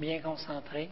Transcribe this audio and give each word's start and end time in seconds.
bien 0.00 0.20
concentré. 0.22 0.90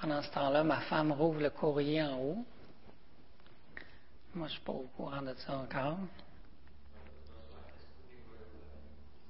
Pendant 0.00 0.20
ce 0.22 0.30
temps-là, 0.32 0.64
ma 0.64 0.80
femme 0.82 1.12
rouvre 1.12 1.40
le 1.40 1.50
courrier 1.50 2.02
en 2.02 2.18
haut. 2.18 2.44
Moi, 4.34 4.48
je 4.48 4.52
ne 4.52 4.56
suis 4.56 4.60
pas 4.60 4.72
au 4.72 4.90
courant 4.96 5.22
de 5.22 5.32
ça 5.34 5.56
encore. 5.56 5.98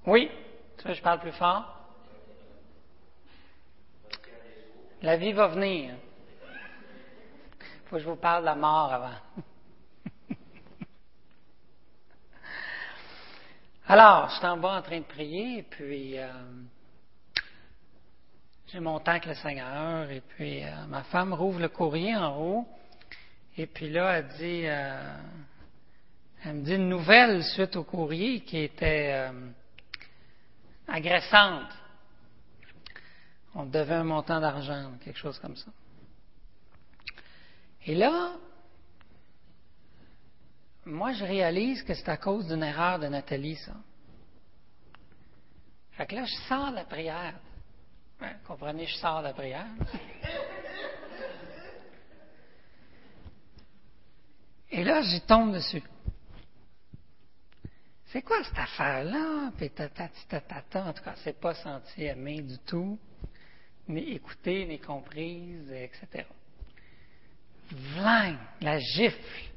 Oui, 0.06 0.30
tu 0.78 0.84
veux 0.84 0.94
que 0.94 0.98
je 0.98 1.02
parle 1.02 1.20
plus 1.20 1.32
fort? 1.32 1.70
La 5.02 5.18
vie 5.18 5.32
va 5.32 5.48
venir. 5.48 5.94
Il 7.60 7.88
faut 7.88 7.96
que 7.96 8.02
je 8.02 8.08
vous 8.08 8.16
parle 8.16 8.40
de 8.40 8.46
la 8.46 8.54
mort 8.54 8.92
avant. 8.92 9.44
Alors, 13.96 14.28
je 14.28 14.38
suis 14.38 14.46
en 14.46 14.56
bas 14.56 14.78
en 14.78 14.82
train 14.82 14.98
de 14.98 15.04
prier, 15.04 15.58
et 15.58 15.62
puis 15.62 16.18
euh, 16.18 16.26
j'ai 18.66 18.80
mon 18.80 18.98
temps 18.98 19.12
avec 19.12 19.26
le 19.26 19.34
Seigneur, 19.34 20.10
et 20.10 20.20
puis 20.20 20.64
euh, 20.64 20.86
ma 20.88 21.04
femme 21.04 21.32
rouvre 21.32 21.60
le 21.60 21.68
courrier 21.68 22.16
en 22.16 22.36
haut, 22.36 22.68
et 23.56 23.66
puis 23.66 23.88
là, 23.90 24.18
elle 24.18 24.26
dit, 24.36 24.62
euh, 24.66 25.16
elle 26.44 26.54
me 26.54 26.64
dit 26.64 26.74
une 26.74 26.88
nouvelle 26.88 27.44
suite 27.44 27.76
au 27.76 27.84
courrier 27.84 28.40
qui 28.40 28.58
était 28.58 29.30
agressante. 30.88 31.70
On 33.54 33.64
devait 33.64 33.94
un 33.94 34.02
montant 34.02 34.40
d'argent, 34.40 34.90
quelque 35.04 35.20
chose 35.20 35.38
comme 35.38 35.54
ça. 35.54 35.70
Et 37.86 37.94
là, 37.94 38.32
moi, 40.86 41.12
je 41.12 41.24
réalise 41.24 41.82
que 41.82 41.94
c'est 41.94 42.08
à 42.08 42.16
cause 42.16 42.46
d'une 42.48 42.62
erreur 42.62 42.98
de 42.98 43.08
Nathalie, 43.08 43.56
ça. 43.56 43.74
Fait 45.92 46.06
que 46.06 46.14
là, 46.14 46.24
je 46.24 46.48
sors 46.48 46.70
la 46.70 46.84
prière. 46.84 47.34
comprenez, 48.46 48.86
je 48.86 48.96
sors 48.96 49.22
la 49.22 49.32
prière. 49.32 49.66
Et 54.70 54.82
là, 54.82 55.02
j'y 55.02 55.20
tombe 55.20 55.52
dessus. 55.52 55.82
C'est 58.06 58.22
quoi 58.22 58.42
cette 58.42 58.58
affaire-là? 58.58 59.52
Puis 59.56 59.70
En 60.74 60.92
tout 60.92 61.02
cas, 61.02 61.14
c'est 61.22 61.40
pas 61.40 61.54
senti 61.54 62.04
aimé 62.04 62.42
du 62.42 62.58
tout, 62.58 62.98
ni 63.88 64.14
écouté, 64.14 64.66
ni 64.66 64.80
comprise, 64.80 65.70
etc. 65.70 66.26
Vling, 67.70 68.36
la 68.60 68.78
gifle. 68.78 69.53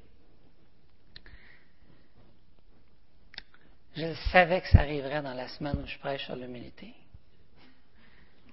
Je 3.98 4.14
savais 4.32 4.62
que 4.62 4.68
ça 4.68 4.82
arriverait 4.82 5.24
dans 5.24 5.34
la 5.34 5.48
semaine 5.48 5.80
où 5.84 5.88
je 5.88 5.98
prêche 5.98 6.24
sur 6.26 6.36
l'humilité. 6.36 6.94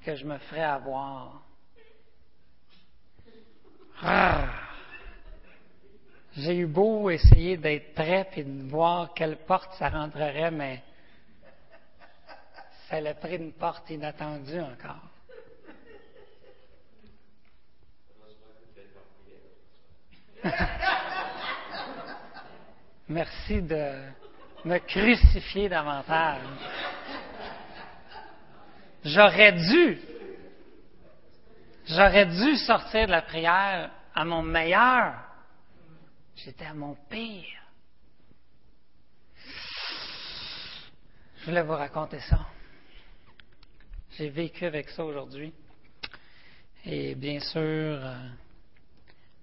Que 0.02 0.16
je 0.16 0.24
me 0.24 0.38
ferais 0.38 0.62
avoir. 0.62 1.42
Ah! 4.00 4.48
J'ai 6.34 6.56
eu 6.56 6.66
beau 6.66 7.10
essayer 7.10 7.58
d'être 7.58 7.92
prêt 7.92 8.30
et 8.36 8.44
de 8.44 8.70
voir 8.70 9.12
quelle 9.12 9.36
porte 9.36 9.70
ça 9.74 9.90
rentrerait, 9.90 10.50
mais 10.50 10.82
ça 12.88 12.96
a 12.96 13.12
pris 13.12 13.36
une 13.36 13.52
porte 13.52 13.90
inattendue 13.90 14.60
encore. 14.60 15.10
Merci 23.08 23.60
de 23.60 24.23
me 24.64 24.78
crucifier 24.78 25.68
davantage. 25.68 26.40
J'aurais 29.04 29.52
dû, 29.52 30.00
j'aurais 31.86 32.27
dû 32.27 32.56
sortir 32.56 33.06
de 33.06 33.12
la 33.12 33.22
prière 33.22 33.90
à 34.14 34.24
mon 34.24 34.42
meilleur. 34.42 35.14
J'étais 36.36 36.64
à 36.64 36.74
mon 36.74 36.96
pire. 37.11 37.61
Je 41.39 41.44
voulais 41.46 41.62
vous 41.62 41.72
raconter 41.72 42.20
ça. 42.20 42.46
J'ai 44.16 44.30
vécu 44.30 44.64
avec 44.64 44.89
ça 44.89 45.05
aujourd'hui. 45.05 45.52
Et 46.86 47.14
bien 47.14 47.40
sûr, 47.40 47.60
euh, 47.60 48.28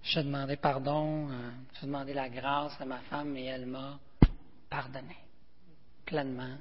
j'ai 0.02 0.22
demandé 0.22 0.56
pardon, 0.56 1.28
euh, 1.30 1.50
j'ai 1.74 1.86
demandé 1.86 2.12
la 2.12 2.28
grâce 2.28 2.80
à 2.80 2.84
ma 2.84 2.98
femme 2.98 3.36
et 3.36 3.44
elle 3.44 3.66
m'a 3.66 3.98
pardonner 4.72 5.18
pleinement. 6.06 6.56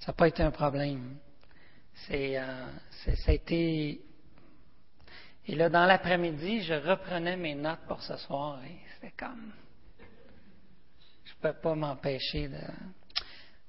Ça 0.00 0.08
n'a 0.08 0.12
pas 0.12 0.26
été 0.26 0.42
un 0.42 0.50
problème. 0.50 1.16
C'est, 1.94 2.36
euh, 2.36 2.66
ça 3.04 3.30
a 3.30 3.32
été. 3.32 4.00
Et 5.46 5.54
là, 5.54 5.68
dans 5.68 5.86
l'après-midi, 5.86 6.62
je 6.62 6.74
reprenais 6.74 7.36
mes 7.36 7.54
notes 7.54 7.86
pour 7.86 8.02
ce 8.02 8.16
soir 8.16 8.60
et 8.64 8.76
c'était 8.94 9.14
comme. 9.16 9.52
Je 11.24 11.32
ne 11.32 11.40
peux 11.40 11.60
pas 11.60 11.74
m'empêcher 11.76 12.48
de. 12.48 12.60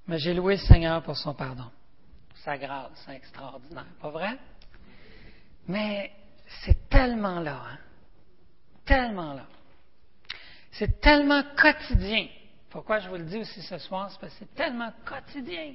Mais 0.08 0.18
j'ai 0.18 0.34
loué 0.34 0.56
le 0.56 0.62
Seigneur 0.62 1.04
pour 1.04 1.16
son 1.16 1.36
pardon, 1.36 1.70
sa 2.44 2.58
grâce, 2.58 2.92
c'est 3.06 3.16
extraordinaire, 3.16 3.86
pas 4.02 4.10
vrai? 4.10 4.40
Mais 5.68 6.12
c'est 6.66 6.90
tellement 6.90 7.40
là, 7.40 7.62
hein? 7.70 7.78
tellement 8.84 9.34
là. 9.34 9.46
C'est 10.72 11.00
tellement 11.00 11.44
quotidien. 11.56 12.28
Pourquoi 12.70 13.00
je 13.00 13.10
vous 13.10 13.16
le 13.16 13.24
dis 13.24 13.38
aussi 13.38 13.62
ce 13.62 13.78
soir? 13.78 14.12
C'est 14.12 14.20
parce 14.20 14.34
que 14.34 14.40
c'est 14.40 14.56
tellement 14.56 14.92
quotidien 15.06 15.74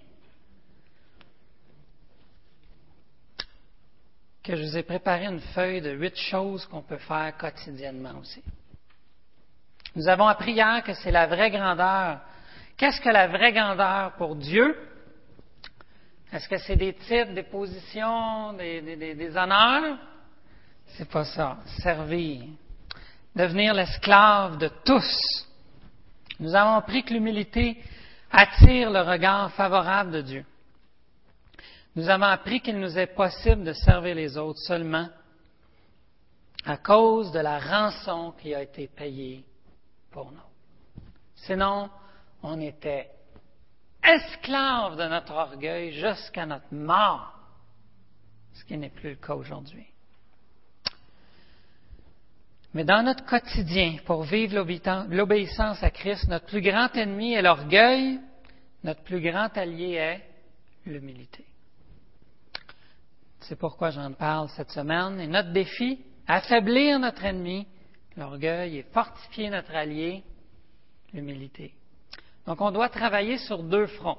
que 4.42 4.56
je 4.56 4.62
vous 4.62 4.76
ai 4.76 4.82
préparé 4.82 5.24
une 5.24 5.40
feuille 5.40 5.80
de 5.80 5.90
huit 5.90 6.16
choses 6.16 6.66
qu'on 6.66 6.82
peut 6.82 6.98
faire 6.98 7.34
quotidiennement 7.38 8.18
aussi. 8.20 8.42
Nous 9.96 10.06
avons 10.06 10.26
appris 10.26 10.52
hier 10.52 10.82
que 10.84 10.92
c'est 10.92 11.10
la 11.10 11.26
vraie 11.26 11.50
grandeur. 11.50 12.20
Qu'est-ce 12.76 13.00
que 13.00 13.08
la 13.08 13.26
vraie 13.26 13.52
grandeur 13.52 14.12
pour 14.16 14.36
Dieu? 14.36 14.76
Est-ce 16.30 16.48
que 16.48 16.58
c'est 16.58 16.76
des 16.76 16.92
titres, 16.92 17.32
des 17.32 17.44
positions, 17.44 18.52
des, 18.52 18.82
des, 18.82 19.14
des 19.14 19.36
honneurs? 19.36 19.96
C'est 20.88 21.08
pas 21.08 21.24
ça. 21.24 21.58
Servir. 21.78 22.42
Devenir 23.34 23.72
l'esclave 23.72 24.58
de 24.58 24.68
tous. 24.84 25.48
Nous 26.40 26.54
avons 26.54 26.74
appris 26.74 27.04
que 27.04 27.12
l'humilité 27.12 27.78
attire 28.30 28.90
le 28.90 29.00
regard 29.00 29.52
favorable 29.52 30.10
de 30.10 30.20
Dieu. 30.22 30.44
Nous 31.96 32.08
avons 32.08 32.24
appris 32.24 32.60
qu'il 32.60 32.78
nous 32.78 32.98
est 32.98 33.14
possible 33.14 33.62
de 33.62 33.72
servir 33.72 34.16
les 34.16 34.36
autres 34.36 34.58
seulement 34.60 35.08
à 36.64 36.76
cause 36.76 37.30
de 37.30 37.38
la 37.38 37.58
rançon 37.58 38.34
qui 38.40 38.54
a 38.54 38.62
été 38.62 38.88
payée 38.88 39.44
pour 40.10 40.32
nous. 40.32 40.38
Sinon, 41.36 41.90
on 42.42 42.60
était 42.60 43.10
esclaves 44.02 44.96
de 44.96 45.04
notre 45.04 45.32
orgueil 45.32 45.92
jusqu'à 45.92 46.46
notre 46.46 46.72
mort, 46.72 47.38
ce 48.54 48.64
qui 48.64 48.76
n'est 48.76 48.90
plus 48.90 49.10
le 49.10 49.16
cas 49.16 49.34
aujourd'hui. 49.34 49.93
Mais 52.74 52.82
dans 52.82 53.04
notre 53.04 53.24
quotidien, 53.24 53.98
pour 54.04 54.24
vivre 54.24 54.66
l'obéissance 55.08 55.80
à 55.84 55.90
Christ, 55.90 56.28
notre 56.28 56.46
plus 56.46 56.60
grand 56.60 56.94
ennemi 56.96 57.32
est 57.32 57.42
l'orgueil, 57.42 58.18
notre 58.82 59.02
plus 59.02 59.20
grand 59.20 59.56
allié 59.56 59.92
est 59.92 60.22
l'humilité. 60.84 61.44
C'est 63.38 63.56
pourquoi 63.56 63.90
j'en 63.90 64.12
parle 64.12 64.48
cette 64.50 64.72
semaine. 64.72 65.20
Et 65.20 65.28
notre 65.28 65.52
défi, 65.52 66.00
affaiblir 66.26 66.98
notre 66.98 67.24
ennemi, 67.24 67.64
l'orgueil, 68.16 68.78
et 68.78 68.82
fortifier 68.82 69.50
notre 69.50 69.72
allié, 69.72 70.24
l'humilité. 71.12 71.72
Donc 72.44 72.60
on 72.60 72.72
doit 72.72 72.88
travailler 72.88 73.38
sur 73.38 73.62
deux 73.62 73.86
fronts. 73.86 74.18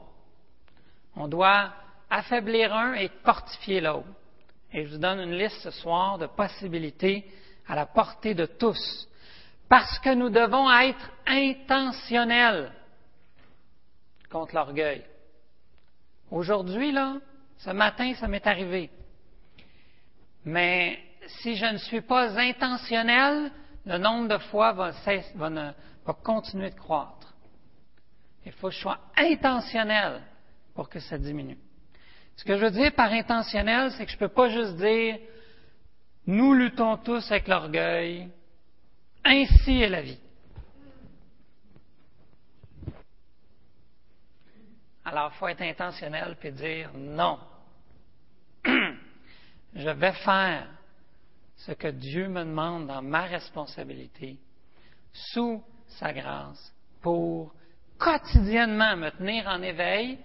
On 1.18 1.28
doit 1.28 1.74
affaiblir 2.10 2.74
un 2.74 2.94
et 2.94 3.10
fortifier 3.26 3.82
l'autre. 3.82 4.08
Et 4.72 4.86
je 4.86 4.94
vous 4.94 4.98
donne 4.98 5.20
une 5.20 5.38
liste 5.38 5.60
ce 5.62 5.72
soir 5.72 6.18
de 6.18 6.28
possibilités 6.28 7.26
à 7.68 7.76
la 7.76 7.86
portée 7.86 8.34
de 8.34 8.46
tous, 8.46 9.08
parce 9.70 10.00
que 10.00 10.14
nous 10.14 10.30
devons 10.30 10.72
être 10.72 11.12
intentionnels 11.26 12.72
contre 14.30 14.56
l'orgueil. 14.56 15.04
Aujourd'hui, 16.32 16.92
là, 16.92 17.18
ce 17.58 17.72
matin, 17.72 18.14
ça 18.16 18.28
m'est 18.28 18.46
arrivé. 18.46 18.90
Mais 20.44 21.00
si 21.42 21.56
je 21.56 21.66
ne 21.66 21.78
suis 21.78 22.02
pas 22.02 22.38
intentionnel, 22.40 23.52
le 23.86 23.98
nombre 23.98 24.28
de 24.28 24.38
fois 24.38 24.74
va, 24.74 24.92
va 25.36 26.14
continuer 26.24 26.70
de 26.70 26.76
croître. 26.76 27.34
Il 28.46 28.52
faut 28.52 28.68
que 28.68 28.74
je 28.74 28.80
sois 28.80 29.00
intentionnel 29.18 30.22
pour 30.76 30.90
que 30.90 31.00
ça 31.00 31.18
diminue. 31.18 31.58
Ce 32.36 32.44
que 32.44 32.58
je 32.58 32.66
veux 32.66 32.72
dire 32.72 32.94
par 32.94 33.12
intentionnel, 33.12 33.92
c'est 33.92 34.06
que 34.06 34.12
je 34.12 34.18
ne 34.18 34.20
peux 34.20 34.28
pas 34.28 34.50
juste 34.50 34.76
dire 34.76 35.18
nous 36.28 36.54
luttons 36.54 36.98
tous 36.98 37.30
avec 37.32 37.48
l'orgueil. 37.48 38.30
Ainsi 39.24 39.82
est 39.82 39.90
la 39.90 40.02
vie. 40.02 40.20
Alors, 45.04 45.32
il 45.34 45.38
faut 45.38 45.48
être 45.48 45.62
intentionnel 45.62 46.36
et 46.42 46.52
dire 46.52 46.92
non. 46.96 47.40
Je 48.66 49.90
vais 49.90 50.14
faire 50.14 50.68
ce 51.58 51.72
que 51.74 51.90
Dieu 51.90 52.28
me 52.28 52.44
demande 52.44 52.88
dans 52.88 53.02
ma 53.02 53.24
responsabilité, 53.24 54.38
sous 55.14 55.64
sa 55.88 56.12
grâce, 56.12 56.74
pour 57.02 57.54
quotidiennement 58.00 58.96
me 58.96 59.12
tenir 59.12 59.48
en 59.48 59.62
éveil, 59.62 60.20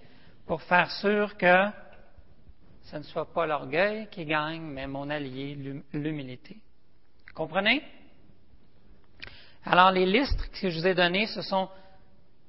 pour 0.47 0.61
faire 0.63 0.89
sûr 0.91 1.37
que 1.37 1.67
ce 2.83 2.97
ne 2.97 3.03
soit 3.03 3.31
pas 3.31 3.45
l'orgueil 3.45 4.07
qui 4.09 4.25
gagne, 4.25 4.61
mais 4.61 4.87
mon 4.87 5.09
allié, 5.09 5.55
l'humilité. 5.93 6.57
Comprenez? 7.33 7.83
Alors, 9.63 9.91
les 9.91 10.05
listes 10.05 10.49
que 10.59 10.69
je 10.69 10.79
vous 10.79 10.87
ai 10.87 10.95
données, 10.95 11.27
ce 11.27 11.41
sont 11.41 11.69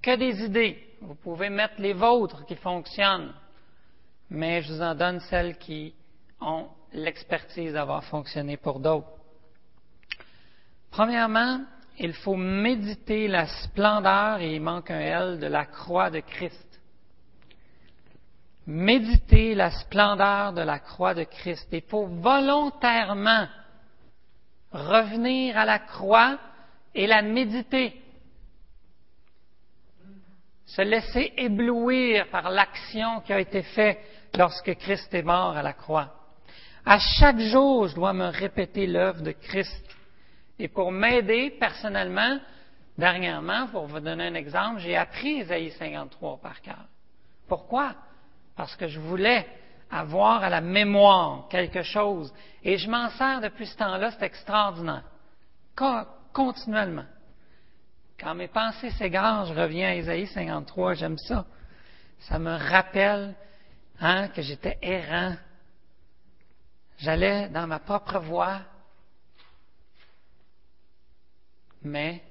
que 0.00 0.16
des 0.16 0.42
idées. 0.44 0.82
Vous 1.00 1.14
pouvez 1.14 1.50
mettre 1.50 1.74
les 1.78 1.92
vôtres 1.92 2.44
qui 2.46 2.56
fonctionnent, 2.56 3.34
mais 4.30 4.62
je 4.62 4.72
vous 4.72 4.82
en 4.82 4.94
donne 4.94 5.20
celles 5.20 5.58
qui 5.58 5.94
ont 6.40 6.68
l'expertise 6.92 7.74
d'avoir 7.74 8.04
fonctionné 8.04 8.56
pour 8.56 8.80
d'autres. 8.80 9.08
Premièrement, 10.90 11.64
il 11.98 12.12
faut 12.14 12.36
méditer 12.36 13.28
la 13.28 13.46
splendeur, 13.46 14.40
et 14.40 14.54
il 14.54 14.60
manque 14.60 14.90
un 14.90 15.00
L, 15.00 15.38
de 15.38 15.46
la 15.46 15.66
croix 15.66 16.10
de 16.10 16.20
Christ. 16.20 16.71
Méditer 18.66 19.54
la 19.54 19.70
splendeur 19.70 20.52
de 20.52 20.60
la 20.60 20.78
croix 20.78 21.14
de 21.14 21.24
Christ. 21.24 21.68
Il 21.72 21.82
faut 21.82 22.06
volontairement 22.06 23.48
revenir 24.70 25.58
à 25.58 25.64
la 25.64 25.80
croix 25.80 26.38
et 26.94 27.06
la 27.06 27.22
méditer. 27.22 28.00
Se 30.66 30.82
laisser 30.82 31.32
éblouir 31.36 32.28
par 32.30 32.50
l'action 32.50 33.20
qui 33.22 33.32
a 33.32 33.40
été 33.40 33.62
faite 33.62 33.98
lorsque 34.38 34.74
Christ 34.76 35.12
est 35.12 35.22
mort 35.22 35.56
à 35.56 35.62
la 35.62 35.72
croix. 35.72 36.14
À 36.84 36.98
chaque 36.98 37.38
jour, 37.38 37.88
je 37.88 37.94
dois 37.94 38.12
me 38.12 38.26
répéter 38.26 38.86
l'œuvre 38.86 39.22
de 39.22 39.32
Christ. 39.32 39.84
Et 40.58 40.68
pour 40.68 40.92
m'aider 40.92 41.50
personnellement, 41.58 42.38
dernièrement, 42.96 43.66
pour 43.68 43.86
vous 43.86 44.00
donner 44.00 44.28
un 44.28 44.34
exemple, 44.34 44.80
j'ai 44.80 44.96
appris 44.96 45.40
Isaïe 45.40 45.72
53 45.72 46.38
par 46.40 46.60
cœur. 46.60 46.84
Pourquoi? 47.48 47.94
Parce 48.56 48.76
que 48.76 48.88
je 48.88 49.00
voulais 49.00 49.46
avoir 49.90 50.42
à 50.42 50.50
la 50.50 50.60
mémoire 50.60 51.48
quelque 51.48 51.82
chose. 51.82 52.32
Et 52.62 52.78
je 52.78 52.88
m'en 52.88 53.10
sers 53.10 53.40
depuis 53.40 53.66
ce 53.66 53.76
temps-là, 53.76 54.10
c'est 54.12 54.26
extraordinaire. 54.26 55.04
Continuellement. 56.32 57.04
Quand 58.18 58.34
mes 58.34 58.48
pensées 58.48 58.90
s'égarent, 58.90 59.46
je 59.46 59.54
reviens 59.54 59.88
à 59.88 59.94
Isaïe 59.94 60.26
53, 60.26 60.94
j'aime 60.94 61.18
ça. 61.18 61.44
Ça 62.20 62.38
me 62.38 62.52
rappelle 62.52 63.34
hein, 64.00 64.28
que 64.28 64.42
j'étais 64.42 64.78
errant, 64.80 65.34
J'allais 67.02 67.48
dans 67.48 67.66
ma 67.66 67.80
propre 67.80 68.20
voie, 68.20 68.60
mais 71.82 72.22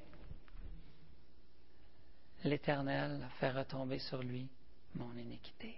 l'Éternel 2.46 3.22
a 3.22 3.30
fait 3.32 3.52
retomber 3.52 4.00
sur 4.00 4.24
lui 4.24 4.48
mon 4.96 5.14
iniquité. 5.18 5.76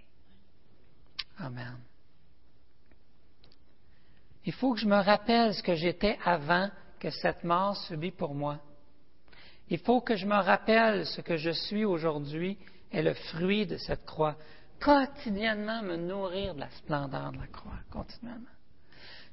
Amen. 1.38 1.78
Il 4.44 4.52
faut 4.52 4.74
que 4.74 4.80
je 4.80 4.86
me 4.86 4.96
rappelle 4.96 5.54
ce 5.54 5.62
que 5.62 5.74
j'étais 5.74 6.18
avant 6.24 6.70
que 7.00 7.10
cette 7.10 7.44
mort 7.44 7.76
subit 7.76 8.10
pour 8.10 8.34
moi. 8.34 8.58
Il 9.68 9.78
faut 9.78 10.00
que 10.00 10.16
je 10.16 10.26
me 10.26 10.34
rappelle 10.34 11.06
ce 11.06 11.20
que 11.20 11.36
je 11.36 11.50
suis 11.50 11.84
aujourd'hui 11.84 12.58
et 12.92 13.02
le 13.02 13.14
fruit 13.14 13.66
de 13.66 13.78
cette 13.78 14.04
croix. 14.04 14.36
Quotidiennement 14.80 15.82
me 15.82 15.96
nourrir 15.96 16.54
de 16.54 16.60
la 16.60 16.70
splendeur 16.70 17.32
de 17.32 17.38
la 17.38 17.46
croix, 17.46 17.78
continuellement 17.90 18.48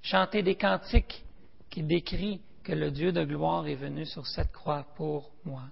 chanter 0.01 0.41
des 0.43 0.55
cantiques 0.55 1.23
qui 1.69 1.83
décrient 1.83 2.41
que 2.63 2.73
le 2.73 2.91
Dieu 2.91 3.11
de 3.11 3.23
gloire 3.23 3.67
est 3.67 3.75
venu 3.75 4.05
sur 4.05 4.27
cette 4.27 4.51
croix 4.51 4.85
pour 4.95 5.31
moi. 5.45 5.63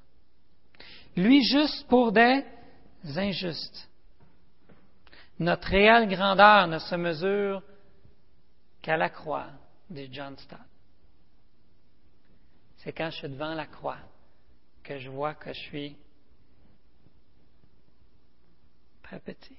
Lui 1.16 1.44
juste 1.44 1.88
pour 1.88 2.12
des 2.12 2.44
injustes. 3.16 3.89
Notre 5.40 5.70
réelle 5.70 6.10
grandeur 6.10 6.68
ne 6.68 6.80
se 6.80 6.96
mesure 6.96 7.64
qu'à 8.82 8.98
la 8.98 9.10
croix, 9.10 9.48
dit 9.90 10.10
John 10.12 10.38
Stott. 10.38 10.60
C'est 12.78 12.92
quand 12.92 13.10
je 13.10 13.18
suis 13.18 13.30
devant 13.30 13.54
la 13.54 13.66
croix 13.66 14.00
que 14.84 14.98
je 14.98 15.10
vois 15.10 15.36
que 15.36 15.54
je 15.54 15.60
suis 15.60 15.98
très 19.04 19.20
petit. 19.20 19.58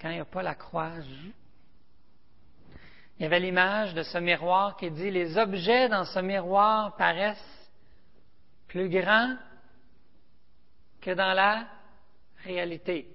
Quand 0.00 0.08
il 0.10 0.14
n'y 0.14 0.20
a 0.20 0.24
pas 0.24 0.42
la 0.42 0.54
croix, 0.54 0.92
il 3.18 3.22
y 3.22 3.26
avait 3.26 3.40
l'image 3.40 3.94
de 3.94 4.02
ce 4.02 4.16
miroir 4.18 4.76
qui 4.76 4.90
dit 4.90 5.10
les 5.10 5.36
objets 5.36 5.88
dans 5.88 6.04
ce 6.04 6.20
miroir 6.20 6.96
paraissent 6.96 7.70
plus 8.68 8.88
grands 8.88 9.36
que 11.00 11.10
dans 11.10 11.32
la 11.32 11.66
réalité. 12.44 13.08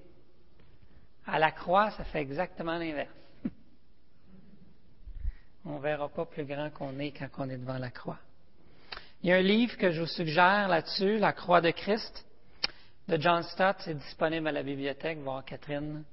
À 1.26 1.40
la 1.40 1.52
croix, 1.52 1.92
ça 1.92 2.04
fait 2.06 2.22
exactement 2.22 2.78
l'inverse. 2.78 3.10
On 5.66 5.78
ne 5.78 5.82
verra 5.82 6.10
pas 6.10 6.26
plus 6.26 6.46
grand 6.46 6.70
qu'on 6.72 7.00
est 7.00 7.12
quand 7.12 7.30
on 7.38 7.50
est 7.50 7.58
devant 7.58 7.78
la 7.78 7.92
croix. 7.92 8.20
Il 9.22 9.30
y 9.30 9.32
a 9.32 9.38
un 9.38 9.42
livre 9.42 9.78
que 9.78 9.92
je 9.92 10.02
vous 10.02 10.08
suggère 10.08 10.68
là-dessus, 10.68 11.18
La 11.18 11.32
croix 11.32 11.62
de 11.62 11.72
Christ, 11.72 12.26
de 13.08 13.18
John 13.22 13.42
Stott. 13.44 13.78
C'est 13.80 13.98
disponible 13.98 14.50
à 14.50 14.52
la 14.52 14.64
bibliothèque, 14.64 15.20
voir 15.20 15.46
Catherine, 15.46 16.04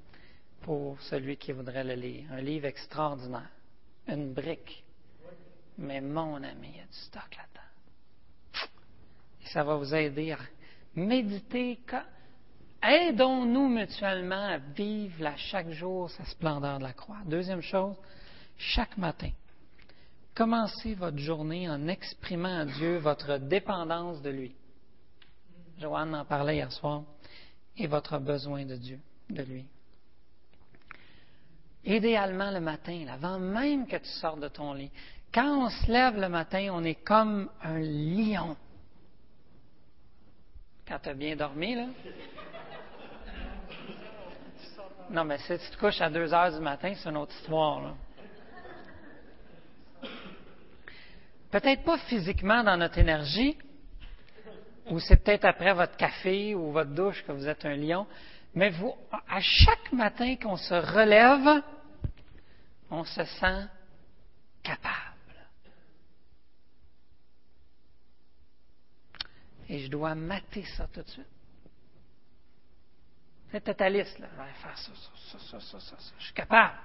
pour 0.62 1.00
celui 1.02 1.36
qui 1.36 1.50
voudrait 1.50 1.82
le 1.82 1.94
lire. 1.94 2.32
Un 2.32 2.40
livre 2.40 2.66
extraordinaire 2.66 3.50
une 4.10 4.32
brique. 4.32 4.84
Mais 5.78 6.00
mon 6.00 6.36
ami, 6.36 6.68
il 6.68 6.76
y 6.76 6.80
a 6.80 6.84
du 6.84 6.92
stock 6.92 7.36
là-dedans. 7.36 8.68
Et 9.42 9.48
ça 9.48 9.64
va 9.64 9.76
vous 9.76 9.94
aider 9.94 10.32
à 10.32 10.38
méditer. 10.94 11.80
Aidons-nous 12.82 13.68
mutuellement 13.68 14.46
à 14.46 14.56
vivre 14.56 15.22
là, 15.22 15.36
chaque 15.36 15.70
jour 15.70 16.10
sa 16.10 16.24
splendeur 16.24 16.78
de 16.78 16.84
la 16.84 16.92
croix. 16.94 17.18
Deuxième 17.26 17.60
chose, 17.60 17.94
chaque 18.56 18.96
matin, 18.96 19.30
commencez 20.34 20.94
votre 20.94 21.18
journée 21.18 21.68
en 21.68 21.88
exprimant 21.88 22.60
à 22.60 22.64
Dieu 22.64 22.98
votre 22.98 23.36
dépendance 23.36 24.22
de 24.22 24.30
lui. 24.30 24.54
Joanne 25.78 26.14
en 26.14 26.24
parlait 26.24 26.56
hier 26.56 26.72
soir. 26.72 27.02
Et 27.76 27.86
votre 27.86 28.18
besoin 28.18 28.66
de 28.66 28.76
Dieu, 28.76 28.98
de 29.30 29.42
lui. 29.42 29.64
Idéalement 31.84 32.50
le 32.50 32.60
matin, 32.60 33.06
avant 33.10 33.38
même 33.38 33.86
que 33.86 33.96
tu 33.96 34.08
sortes 34.20 34.40
de 34.40 34.48
ton 34.48 34.74
lit. 34.74 34.90
Quand 35.32 35.66
on 35.66 35.70
se 35.70 35.90
lève 35.90 36.18
le 36.18 36.28
matin, 36.28 36.68
on 36.72 36.84
est 36.84 37.02
comme 37.02 37.48
un 37.62 37.78
lion. 37.78 38.56
Quand 40.86 40.98
tu 40.98 41.08
as 41.08 41.14
bien 41.14 41.36
dormi, 41.36 41.74
là. 41.74 41.86
Non, 45.10 45.24
mais 45.24 45.38
si 45.38 45.58
tu 45.58 45.70
te 45.70 45.76
couches 45.76 46.00
à 46.00 46.08
2 46.08 46.32
heures 46.32 46.52
du 46.52 46.60
matin, 46.60 46.94
c'est 46.94 47.08
une 47.08 47.16
autre 47.16 47.34
histoire. 47.34 47.96
Peut-être 51.50 51.82
pas 51.82 51.98
physiquement 51.98 52.62
dans 52.62 52.76
notre 52.76 52.96
énergie, 52.98 53.58
ou 54.88 55.00
c'est 55.00 55.16
peut-être 55.16 55.46
après 55.46 55.74
votre 55.74 55.96
café 55.96 56.54
ou 56.54 56.70
votre 56.70 56.92
douche 56.92 57.24
que 57.26 57.32
vous 57.32 57.48
êtes 57.48 57.64
un 57.64 57.74
lion, 57.74 58.06
mais 58.54 58.70
vous, 58.70 58.94
à 59.10 59.40
chaque 59.40 59.92
matin 59.92 60.36
qu'on 60.36 60.56
se 60.56 60.74
relève, 60.74 61.60
on 62.88 63.02
se 63.02 63.24
sent 63.24 63.66
capable. 64.62 64.94
Et 69.68 69.80
je 69.80 69.90
dois 69.90 70.14
mater 70.14 70.64
ça 70.76 70.86
tout 70.86 71.02
de 71.02 71.08
suite. 71.08 71.39
C'est 73.50 73.74
ta 73.74 73.88
liste, 73.88 74.18
là. 74.18 74.28
Je 74.30 74.60
faire 74.60 74.78
ça, 74.78 74.92
ça, 75.32 75.38
ça, 75.38 75.60
ça, 75.60 75.80
ça. 75.80 75.96
Je 76.18 76.24
suis 76.24 76.34
capable. 76.34 76.78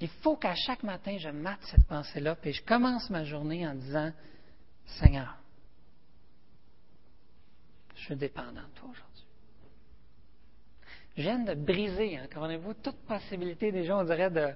Il 0.00 0.08
faut 0.08 0.36
qu'à 0.36 0.54
chaque 0.54 0.82
matin, 0.82 1.16
je 1.18 1.28
mate 1.28 1.62
cette 1.62 1.86
pensée-là, 1.86 2.36
puis 2.36 2.52
je 2.52 2.62
commence 2.62 3.10
ma 3.10 3.24
journée 3.24 3.66
en 3.66 3.74
disant 3.74 4.12
Seigneur, 4.86 5.36
je 7.96 8.02
suis 8.04 8.16
dépendant 8.16 8.62
de 8.62 8.74
toi 8.74 8.88
aujourd'hui. 8.90 9.24
Je 11.16 11.22
viens 11.22 11.38
de 11.38 11.54
briser, 11.54 12.20
encore 12.20 12.46
une 12.46 12.60
fois, 12.60 12.74
toute 12.74 13.00
possibilité, 13.06 13.72
déjà, 13.72 13.96
on 13.96 14.04
dirait, 14.04 14.30
de, 14.30 14.52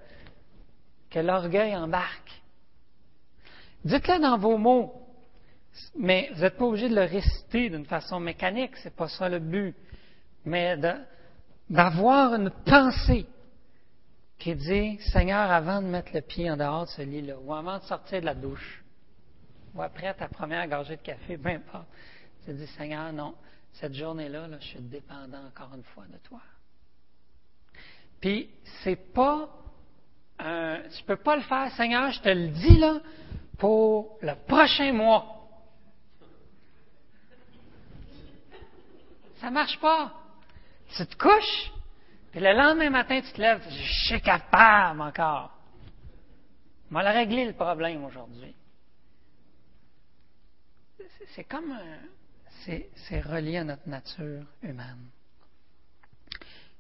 que 1.09 1.21
l'orgueil 1.21 1.75
embarque. 1.75 2.43
Dites-le 3.85 4.21
dans 4.21 4.39
vos 4.39 4.59
mots, 4.59 5.08
mais 5.97 6.31
vous 6.35 6.41
n'êtes 6.41 6.57
pas 6.57 6.65
obligé 6.65 6.89
de 6.89 6.95
le 6.95 7.05
réciter 7.05 7.71
d'une 7.71 7.85
façon 7.85 8.21
mécanique, 8.21 8.77
c'est 8.77 8.95
pas 8.95 9.09
ça 9.09 9.29
le 9.29 9.39
but. 9.39 9.75
Mais 10.45 10.77
d'avoir 11.69 12.35
une 12.35 12.51
pensée 12.51 13.27
qui 14.39 14.55
dit, 14.55 14.99
Seigneur, 15.13 15.51
avant 15.51 15.83
de 15.83 15.89
mettre 15.89 16.13
le 16.15 16.21
pied 16.21 16.51
en 16.51 16.57
dehors 16.57 16.85
de 16.85 16.91
ce 16.91 17.03
lit-là, 17.03 17.39
ou 17.41 17.53
avant 17.53 17.79
de 17.79 17.83
sortir 17.83 18.21
de 18.21 18.27
la 18.27 18.35
douche, 18.35 18.85
ou 19.75 19.83
après 19.83 20.15
ta 20.15 20.29
première 20.29 20.67
gorgée 20.69 20.97
de 20.97 21.03
café, 21.03 21.37
peu 21.37 21.49
importe, 21.49 21.89
tu 22.45 22.53
dis, 22.53 22.67
Seigneur, 22.69 23.13
non, 23.13 23.35
cette 23.73 23.95
journée-là, 23.95 24.49
je 24.61 24.67
suis 24.67 24.81
dépendant 24.81 25.45
encore 25.47 25.75
une 25.75 25.83
fois 25.83 26.05
de 26.07 26.19
toi. 26.19 26.41
Puis, 28.21 28.49
c'est 28.83 29.13
pas 29.13 29.49
un, 30.39 30.83
tu 30.97 31.03
peux 31.05 31.17
pas 31.17 31.37
le 31.37 31.43
faire, 31.43 31.71
Seigneur, 31.73 32.11
je 32.11 32.21
te 32.21 32.29
le 32.29 32.49
dis 32.49 32.79
là, 32.79 33.01
pour 33.59 34.19
le 34.23 34.35
prochain 34.47 34.93
mois. 34.93 35.38
Ça 39.41 39.51
marche 39.51 39.79
pas. 39.81 40.13
Tu 40.97 41.07
te 41.07 41.17
couches, 41.17 41.73
puis 42.31 42.41
le 42.41 42.53
lendemain 42.53 42.91
matin, 42.91 43.21
tu 43.21 43.33
te 43.33 43.41
lèves, 43.41 43.63
je 43.69 44.07
suis 44.09 44.21
capable 44.21 45.01
encore. 45.01 45.53
On 46.91 46.95
va 46.95 47.11
régler 47.11 47.47
le 47.47 47.53
problème 47.53 48.05
aujourd'hui. 48.05 48.55
C'est 51.35 51.45
comme 51.45 51.79
c'est 52.65 53.21
relié 53.21 53.59
à 53.59 53.65
notre 53.65 53.89
nature 53.89 54.45
humaine. 54.63 55.07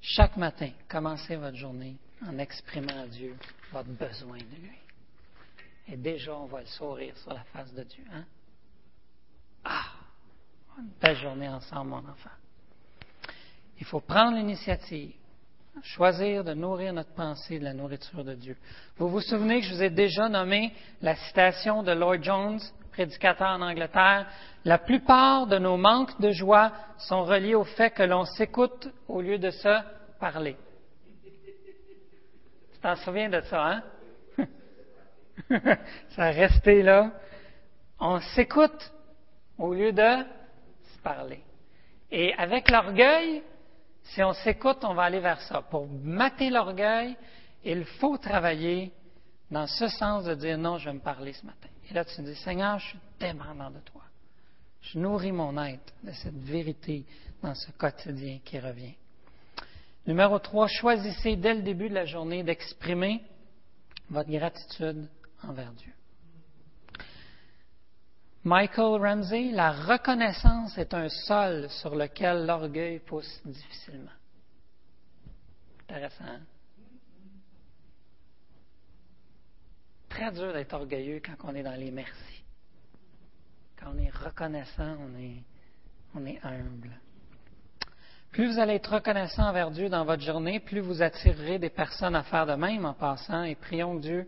Chaque 0.01 0.37
matin, 0.37 0.71
commencez 0.89 1.37
votre 1.37 1.57
journée 1.57 1.97
en 2.27 2.39
exprimant 2.39 3.03
à 3.03 3.07
Dieu 3.07 3.37
votre 3.73 3.89
besoin 3.91 4.39
de 4.39 4.57
lui. 4.57 4.79
Et 5.89 5.97
déjà, 5.97 6.35
on 6.35 6.47
voit 6.47 6.61
le 6.61 6.67
sourire 6.67 7.17
sur 7.19 7.33
la 7.33 7.45
face 7.45 7.73
de 7.73 7.83
Dieu. 7.85 8.05
Hein? 8.13 8.25
Ah! 9.65 9.93
Une 10.79 10.91
belle 11.01 11.17
journée 11.17 11.49
ensemble, 11.49 11.91
mon 11.91 12.09
enfant. 12.09 12.31
Il 13.81 13.87
faut 13.87 14.01
prendre 14.01 14.37
l'initiative, 14.37 15.13
choisir 15.83 16.43
de 16.45 16.55
nourrir 16.55 16.93
notre 16.93 17.15
pensée 17.15 17.59
de 17.59 17.65
la 17.65 17.73
nourriture 17.73 18.25
de 18.25 18.35
Dieu. 18.35 18.57
Vous 18.97 19.09
vous 19.09 19.21
souvenez 19.21 19.61
que 19.61 19.67
je 19.67 19.75
vous 19.75 19.83
ai 19.83 19.91
déjà 19.91 20.29
nommé 20.29 20.73
la 21.01 21.15
citation 21.15 21.83
de 21.83 21.93
Lloyd 21.93 22.23
Jones, 22.25 22.61
prédicateur 22.91 23.49
en 23.49 23.63
Angleterre, 23.63 24.27
la 24.65 24.79
plupart 24.79 25.47
de 25.47 25.59
nos 25.59 25.77
manques 25.77 26.21
de 26.21 26.33
joie 26.33 26.73
sont 26.99 27.23
reliés 27.23 27.55
au 27.55 27.65
fait 27.65 27.91
que 27.91 28.03
l'on 28.03 28.25
s'écoute 28.25 28.89
au 29.07 29.21
lieu 29.21 29.39
de 29.39 29.51
se 29.51 29.79
parler. 30.19 30.57
Tu 32.73 32.81
t'en 32.83 32.97
souviens 32.97 33.29
de 33.29 33.41
ça, 33.43 33.65
hein? 33.65 33.83
ça 36.11 36.25
a 36.25 36.31
resté 36.31 36.83
là. 36.83 37.13
On 38.01 38.19
s'écoute 38.21 38.93
au 39.57 39.73
lieu 39.73 39.93
de 39.93 40.25
se 40.95 40.99
parler. 41.03 41.41
Et 42.11 42.35
avec 42.35 42.69
l'orgueil, 42.71 43.43
si 44.09 44.23
on 44.23 44.33
s'écoute, 44.33 44.79
on 44.83 44.95
va 44.95 45.05
aller 45.05 45.21
vers 45.21 45.41
ça. 45.43 45.63
Pour 45.63 45.87
mater 45.87 46.51
l'orgueil, 46.51 47.17
il 47.65 47.85
faut 47.85 48.17
travailler 48.17 48.93
dans 49.51 49.67
ce 49.67 49.89
sens 49.89 50.25
de 50.25 50.35
dire 50.35 50.59
non, 50.59 50.79
je 50.79 50.87
vais 50.87 50.95
me 50.95 51.01
parler 51.01 51.33
ce 51.33 51.45
matin. 51.45 51.69
Et 51.91 51.95
là, 51.95 52.05
tu 52.05 52.23
dis, 52.23 52.35
Seigneur, 52.37 52.79
je 52.79 52.89
suis 52.89 52.99
dépendant 53.19 53.71
de 53.71 53.81
toi. 53.81 54.03
Je 54.81 54.99
nourris 54.99 55.33
mon 55.33 55.57
être 55.63 55.93
de 56.03 56.13
cette 56.13 56.39
vérité 56.39 57.05
dans 57.43 57.55
ce 57.55 57.71
quotidien 57.73 58.39
qui 58.45 58.59
revient. 58.59 58.95
Numéro 60.07 60.39
3, 60.39 60.69
choisissez 60.69 61.37
dès 61.37 61.55
le 61.55 61.63
début 61.63 61.89
de 61.89 61.95
la 61.95 62.07
journée 62.07 62.43
d'exprimer 62.43 63.23
votre 64.09 64.31
gratitude 64.31 65.09
envers 65.43 65.73
Dieu. 65.73 65.93
Michael 68.49 68.99
Ramsey, 69.03 69.51
la 69.53 69.73
reconnaissance 69.73 70.79
est 70.79 70.95
un 70.95 71.11
sol 71.11 71.69
sur 71.69 71.95
lequel 71.95 72.47
l'orgueil 72.47 72.99
pousse 72.99 73.43
difficilement. 73.45 74.11
Intéressant. 75.83 76.25
Hein? 76.25 76.41
Très 80.09 80.33
dur 80.33 80.55
d'être 80.55 80.73
orgueilleux 80.73 81.21
quand 81.23 81.37
on 81.47 81.55
est 81.55 81.63
dans 81.63 81.79
les 81.79 81.91
merci. 81.91 82.43
Quand 83.79 83.93
on 83.95 83.99
est 83.99 84.09
reconnaissant, 84.09 84.97
on 84.99 85.19
est, 85.21 85.43
on 86.15 86.25
est 86.25 86.43
humble. 86.43 86.99
Plus 88.31 88.51
vous 88.51 88.59
allez 88.59 88.77
être 88.77 88.95
reconnaissant 88.95 89.43
envers 89.43 89.71
Dieu 89.71 89.91
dans 89.91 90.07
votre 90.07 90.23
journée, 90.23 90.59
plus 90.59 90.81
vous 90.81 91.03
attirerez 91.03 91.59
des 91.59 91.69
personnes 91.69 92.17
à 92.17 92.23
faire 92.23 92.47
de 92.47 92.55
même 92.55 92.87
en 92.87 92.95
passant 92.95 93.43
et 93.43 93.57
prions 93.57 93.97
Dieu 93.97 94.27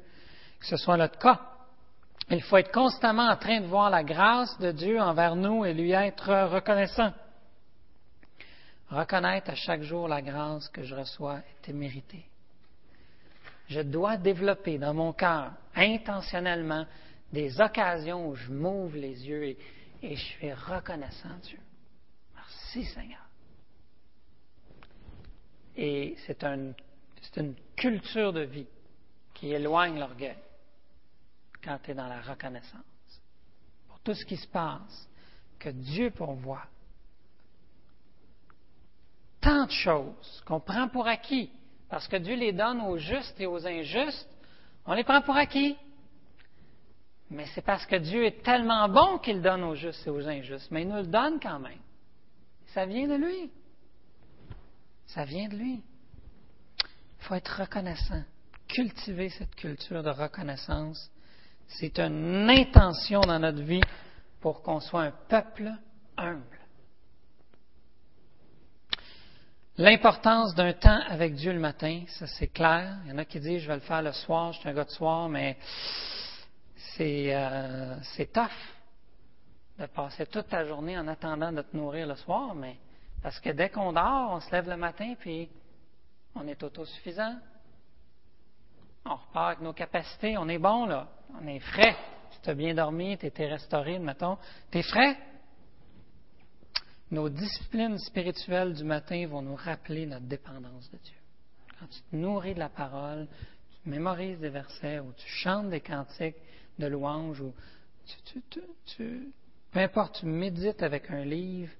que 0.58 0.66
ce 0.66 0.76
soit 0.76 0.98
notre 0.98 1.18
cas. 1.18 1.49
Il 2.30 2.42
faut 2.42 2.58
être 2.58 2.70
constamment 2.70 3.28
en 3.28 3.36
train 3.36 3.60
de 3.60 3.66
voir 3.66 3.90
la 3.90 4.04
grâce 4.04 4.56
de 4.58 4.70
Dieu 4.70 5.00
envers 5.00 5.34
nous 5.34 5.64
et 5.64 5.74
lui 5.74 5.90
être 5.90 6.52
reconnaissant. 6.52 7.12
Reconnaître 8.88 9.50
à 9.50 9.54
chaque 9.56 9.82
jour 9.82 10.06
la 10.06 10.22
grâce 10.22 10.68
que 10.68 10.84
je 10.84 10.94
reçois 10.94 11.40
était 11.58 11.72
méritée. 11.72 12.24
Je 13.68 13.80
dois 13.80 14.16
développer 14.16 14.78
dans 14.78 14.94
mon 14.94 15.12
cœur 15.12 15.52
intentionnellement 15.74 16.86
des 17.32 17.60
occasions 17.60 18.28
où 18.28 18.36
je 18.36 18.50
m'ouvre 18.50 18.96
les 18.96 19.28
yeux 19.28 19.56
et 20.02 20.16
je 20.16 20.24
suis 20.24 20.52
reconnaissant 20.52 21.36
Dieu. 21.42 21.58
Merci 22.34 22.84
Seigneur. 22.84 23.26
Et 25.76 26.16
c'est 26.26 26.44
une 26.44 27.54
culture 27.76 28.32
de 28.32 28.42
vie 28.42 28.66
qui 29.34 29.52
éloigne 29.52 29.98
l'orgueil 29.98 30.36
quand 31.62 31.78
tu 31.82 31.90
es 31.90 31.94
dans 31.94 32.08
la 32.08 32.20
reconnaissance 32.20 32.80
pour 33.88 34.00
tout 34.00 34.14
ce 34.14 34.24
qui 34.24 34.36
se 34.36 34.48
passe, 34.48 35.08
que 35.58 35.68
Dieu 35.68 36.10
pourvoit. 36.10 36.64
Tant 39.40 39.66
de 39.66 39.70
choses 39.70 40.42
qu'on 40.46 40.60
prend 40.60 40.88
pour 40.88 41.06
acquis, 41.06 41.50
parce 41.88 42.08
que 42.08 42.16
Dieu 42.16 42.34
les 42.34 42.52
donne 42.52 42.80
aux 42.80 42.98
justes 42.98 43.38
et 43.40 43.46
aux 43.46 43.66
injustes, 43.66 44.28
on 44.86 44.94
les 44.94 45.04
prend 45.04 45.22
pour 45.22 45.36
acquis. 45.36 45.76
Mais 47.30 47.46
c'est 47.54 47.62
parce 47.62 47.86
que 47.86 47.96
Dieu 47.96 48.24
est 48.24 48.42
tellement 48.42 48.88
bon 48.88 49.18
qu'il 49.18 49.40
donne 49.40 49.62
aux 49.62 49.74
justes 49.74 50.06
et 50.06 50.10
aux 50.10 50.26
injustes, 50.26 50.70
mais 50.70 50.82
il 50.82 50.88
nous 50.88 50.96
le 50.96 51.06
donne 51.06 51.38
quand 51.40 51.58
même. 51.60 51.78
Ça 52.74 52.86
vient 52.86 53.06
de 53.06 53.14
lui. 53.14 53.50
Ça 55.06 55.24
vient 55.24 55.48
de 55.48 55.56
lui. 55.56 55.82
Il 56.82 57.24
faut 57.24 57.34
être 57.34 57.60
reconnaissant, 57.60 58.22
cultiver 58.68 59.28
cette 59.30 59.54
culture 59.54 60.02
de 60.02 60.10
reconnaissance 60.10 61.10
c'est 61.78 61.98
une 61.98 62.50
intention 62.50 63.20
dans 63.20 63.38
notre 63.38 63.62
vie 63.62 63.82
pour 64.40 64.62
qu'on 64.62 64.80
soit 64.80 65.02
un 65.02 65.12
peuple 65.28 65.70
humble. 66.16 66.58
L'importance 69.76 70.54
d'un 70.54 70.72
temps 70.72 71.00
avec 71.08 71.34
Dieu 71.34 71.52
le 71.52 71.60
matin, 71.60 72.02
ça 72.08 72.26
c'est 72.26 72.48
clair. 72.48 72.98
Il 73.04 73.10
y 73.10 73.14
en 73.14 73.18
a 73.18 73.24
qui 73.24 73.40
disent 73.40 73.62
je 73.62 73.68
vais 73.68 73.76
le 73.76 73.80
faire 73.80 74.02
le 74.02 74.12
soir, 74.12 74.52
je 74.52 74.60
suis 74.60 74.68
un 74.68 74.74
gars 74.74 74.84
de 74.84 74.90
soir, 74.90 75.28
mais 75.28 75.56
c'est 76.96 77.34
euh, 77.34 77.96
tough 78.32 78.50
de 79.78 79.86
passer 79.86 80.26
toute 80.26 80.48
ta 80.48 80.66
journée 80.66 80.98
en 80.98 81.08
attendant 81.08 81.50
de 81.50 81.62
te 81.62 81.74
nourrir 81.74 82.06
le 82.06 82.16
soir, 82.16 82.54
mais 82.54 82.76
parce 83.22 83.40
que 83.40 83.50
dès 83.50 83.70
qu'on 83.70 83.92
dort, 83.92 84.32
on 84.32 84.40
se 84.40 84.50
lève 84.50 84.68
le 84.68 84.76
matin 84.76 85.14
puis 85.18 85.48
on 86.34 86.46
est 86.46 86.62
autosuffisant, 86.62 87.36
on 89.04 89.14
repart 89.14 89.46
avec 89.48 89.60
nos 89.60 89.72
capacités, 89.72 90.36
on 90.36 90.48
est 90.48 90.58
bon 90.58 90.86
là, 90.86 91.08
on 91.40 91.46
est 91.46 91.60
frais. 91.60 91.96
Tu 92.42 92.48
as 92.48 92.54
bien 92.54 92.74
dormi, 92.74 93.18
tu 93.18 93.26
été 93.26 93.46
restauré, 93.46 93.98
mettons. 93.98 94.38
Tu 94.70 94.78
es 94.78 94.82
frais. 94.82 95.16
Nos 97.10 97.28
disciplines 97.28 97.98
spirituelles 97.98 98.72
du 98.72 98.84
matin 98.84 99.26
vont 99.26 99.42
nous 99.42 99.56
rappeler 99.56 100.06
notre 100.06 100.26
dépendance 100.26 100.90
de 100.90 100.98
Dieu. 100.98 101.16
Quand 101.78 101.86
tu 101.86 102.00
te 102.02 102.16
nourris 102.16 102.54
de 102.54 102.60
la 102.60 102.68
parole, 102.68 103.26
tu 103.82 103.90
mémorises 103.90 104.38
des 104.38 104.48
versets 104.48 105.00
ou 105.00 105.12
tu 105.12 105.26
chantes 105.26 105.70
des 105.70 105.80
cantiques 105.80 106.36
de 106.78 106.86
louange 106.86 107.40
ou 107.40 107.52
tu, 108.96 109.32
peu 109.70 109.80
importe, 109.80 110.20
tu 110.20 110.26
médites 110.26 110.82
avec 110.82 111.10
un 111.10 111.24
livre, 111.24 111.72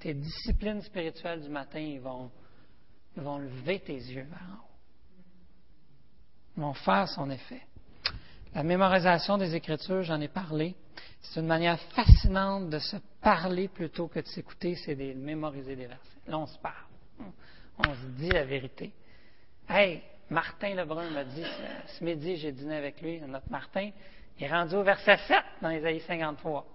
tes 0.00 0.14
disciplines 0.14 0.82
spirituelles 0.82 1.42
du 1.42 1.48
matin, 1.48 1.98
vont, 2.00 2.30
vont 3.16 3.38
lever 3.38 3.80
tes 3.80 3.94
yeux 3.94 4.26
vers 4.30 4.42
en 4.42 4.64
haut 4.64 4.67
vont 6.58 6.74
faire 6.74 7.08
son 7.08 7.30
effet. 7.30 7.62
La 8.54 8.62
mémorisation 8.62 9.38
des 9.38 9.54
Écritures, 9.54 10.02
j'en 10.02 10.20
ai 10.20 10.28
parlé. 10.28 10.74
C'est 11.20 11.40
une 11.40 11.46
manière 11.46 11.78
fascinante 11.94 12.70
de 12.70 12.78
se 12.78 12.96
parler 13.20 13.68
plutôt 13.68 14.08
que 14.08 14.20
de 14.20 14.26
s'écouter, 14.26 14.74
c'est 14.76 14.94
de 14.94 15.12
mémoriser 15.14 15.76
des 15.76 15.86
versets. 15.86 16.02
Là, 16.26 16.38
on 16.38 16.46
se 16.46 16.58
parle. 16.58 16.74
On 17.78 17.94
se 17.94 18.06
dit 18.18 18.30
la 18.30 18.44
vérité. 18.44 18.92
Hey, 19.68 20.02
Martin 20.30 20.74
Lebrun 20.74 21.10
m'a 21.10 21.24
dit, 21.24 21.44
ce 21.86 22.04
midi, 22.04 22.36
j'ai 22.36 22.52
dîné 22.52 22.76
avec 22.76 23.00
lui, 23.00 23.20
notre 23.20 23.50
Martin, 23.50 23.90
il 24.38 24.44
est 24.44 24.50
rendu 24.50 24.74
au 24.74 24.82
verset 24.82 25.16
7 25.26 25.36
dans 25.62 25.70
Isaïe 25.70 26.00
53. 26.06 26.66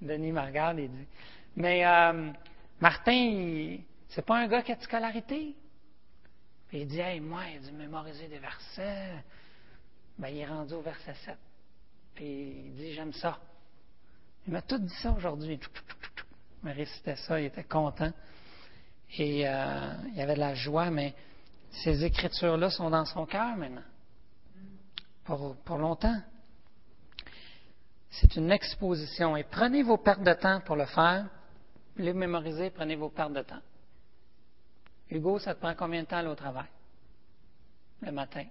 Denis 0.00 0.32
me 0.32 0.40
regarde 0.40 0.78
et 0.78 0.88
dit, 0.88 1.06
mais 1.56 1.86
euh, 1.86 2.30
Martin, 2.80 3.78
c'est 4.08 4.24
pas 4.24 4.38
un 4.38 4.48
gars 4.48 4.62
qui 4.62 4.72
a 4.72 4.76
de 4.76 4.82
scolarité? 4.82 5.54
Il 6.80 6.88
dit, 6.88 7.00
hey, 7.00 7.20
moi, 7.20 7.42
il 7.50 7.58
a 7.58 7.60
dû 7.60 7.72
mémoriser 7.72 8.26
des 8.28 8.38
versets. 8.38 9.22
Ben, 10.18 10.28
il 10.28 10.38
est 10.38 10.46
rendu 10.46 10.74
au 10.74 10.80
verset 10.80 11.14
7. 11.24 11.36
Puis 12.14 12.64
il 12.66 12.74
dit, 12.74 12.92
j'aime 12.94 13.12
ça. 13.12 13.38
Il 14.46 14.52
m'a 14.52 14.62
tout 14.62 14.78
dit 14.78 14.94
ça 15.02 15.12
aujourd'hui. 15.12 15.58
Il 16.62 16.66
m'a 16.66 16.72
récité 16.72 17.16
ça, 17.16 17.40
il 17.40 17.46
était 17.46 17.64
content. 17.64 18.12
Et 19.16 19.46
euh, 19.46 19.92
il 20.14 20.20
avait 20.20 20.34
de 20.34 20.40
la 20.40 20.54
joie, 20.54 20.90
mais 20.90 21.14
ces 21.70 22.04
écritures-là 22.04 22.70
sont 22.70 22.90
dans 22.90 23.04
son 23.04 23.26
cœur 23.26 23.56
maintenant. 23.56 23.82
Pour, 25.24 25.56
pour 25.64 25.78
longtemps. 25.78 26.20
C'est 28.10 28.36
une 28.36 28.50
exposition. 28.50 29.36
Et 29.36 29.44
prenez 29.44 29.82
vos 29.82 29.98
pertes 29.98 30.22
de 30.22 30.34
temps 30.34 30.60
pour 30.60 30.76
le 30.76 30.86
faire. 30.86 31.26
les 31.96 32.12
mémoriser, 32.12 32.70
prenez 32.70 32.96
vos 32.96 33.10
pertes 33.10 33.32
de 33.32 33.42
temps. 33.42 33.62
Hugo, 35.10 35.38
ça 35.38 35.54
te 35.54 35.60
prend 35.60 35.74
combien 35.74 36.02
de 36.02 36.06
temps 36.06 36.16
aller 36.16 36.28
au 36.28 36.34
travail? 36.34 36.68
Le 38.00 38.12
matin. 38.12 38.44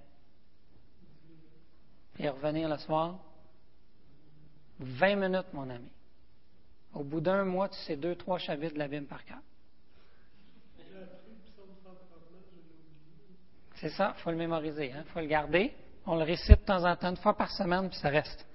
Et 2.20 2.30
revenir 2.30 2.70
le 2.70 2.78
soir? 2.78 3.20
20 4.80 5.16
minutes, 5.16 5.54
mon 5.54 5.70
ami. 5.70 5.90
Au 6.94 7.04
bout 7.04 7.22
d'un 7.22 7.44
mois, 7.44 7.70
tu 7.70 7.78
sais 7.80 7.96
deux, 7.96 8.16
trois 8.16 8.38
chapitres 8.38 8.74
de 8.74 8.80
la 8.80 8.88
Bible 8.88 9.08
par 9.08 9.24
cœur. 9.26 9.40
C'est 13.76 13.90
ça, 13.90 14.14
il 14.16 14.22
faut 14.22 14.32
le 14.32 14.38
mémoriser, 14.38 14.88
il 14.88 14.94
hein? 14.94 15.04
faut 15.08 15.20
le 15.20 15.26
garder. 15.26 15.74
On 16.06 16.16
le 16.16 16.24
récite 16.24 16.60
de 16.62 16.66
temps 16.66 16.86
en 16.86 16.96
temps, 16.96 17.10
une 17.10 17.18
fois 17.18 17.36
par 17.36 17.52
semaine, 17.52 17.90
puis 17.90 17.98
ça 17.98 18.10
reste. 18.10 18.46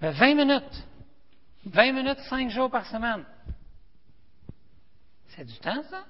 Mais 0.00 0.12
20 0.12 0.34
minutes. 0.34 0.86
20 1.64 1.92
minutes, 1.92 2.20
5 2.28 2.50
jours 2.50 2.70
par 2.70 2.86
semaine. 2.86 3.24
C'est 5.28 5.44
du 5.44 5.58
temps, 5.58 5.82
ça? 5.90 6.04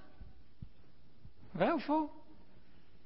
Vrai 1.59 1.73
ou 1.73 1.81
faux? 1.81 2.09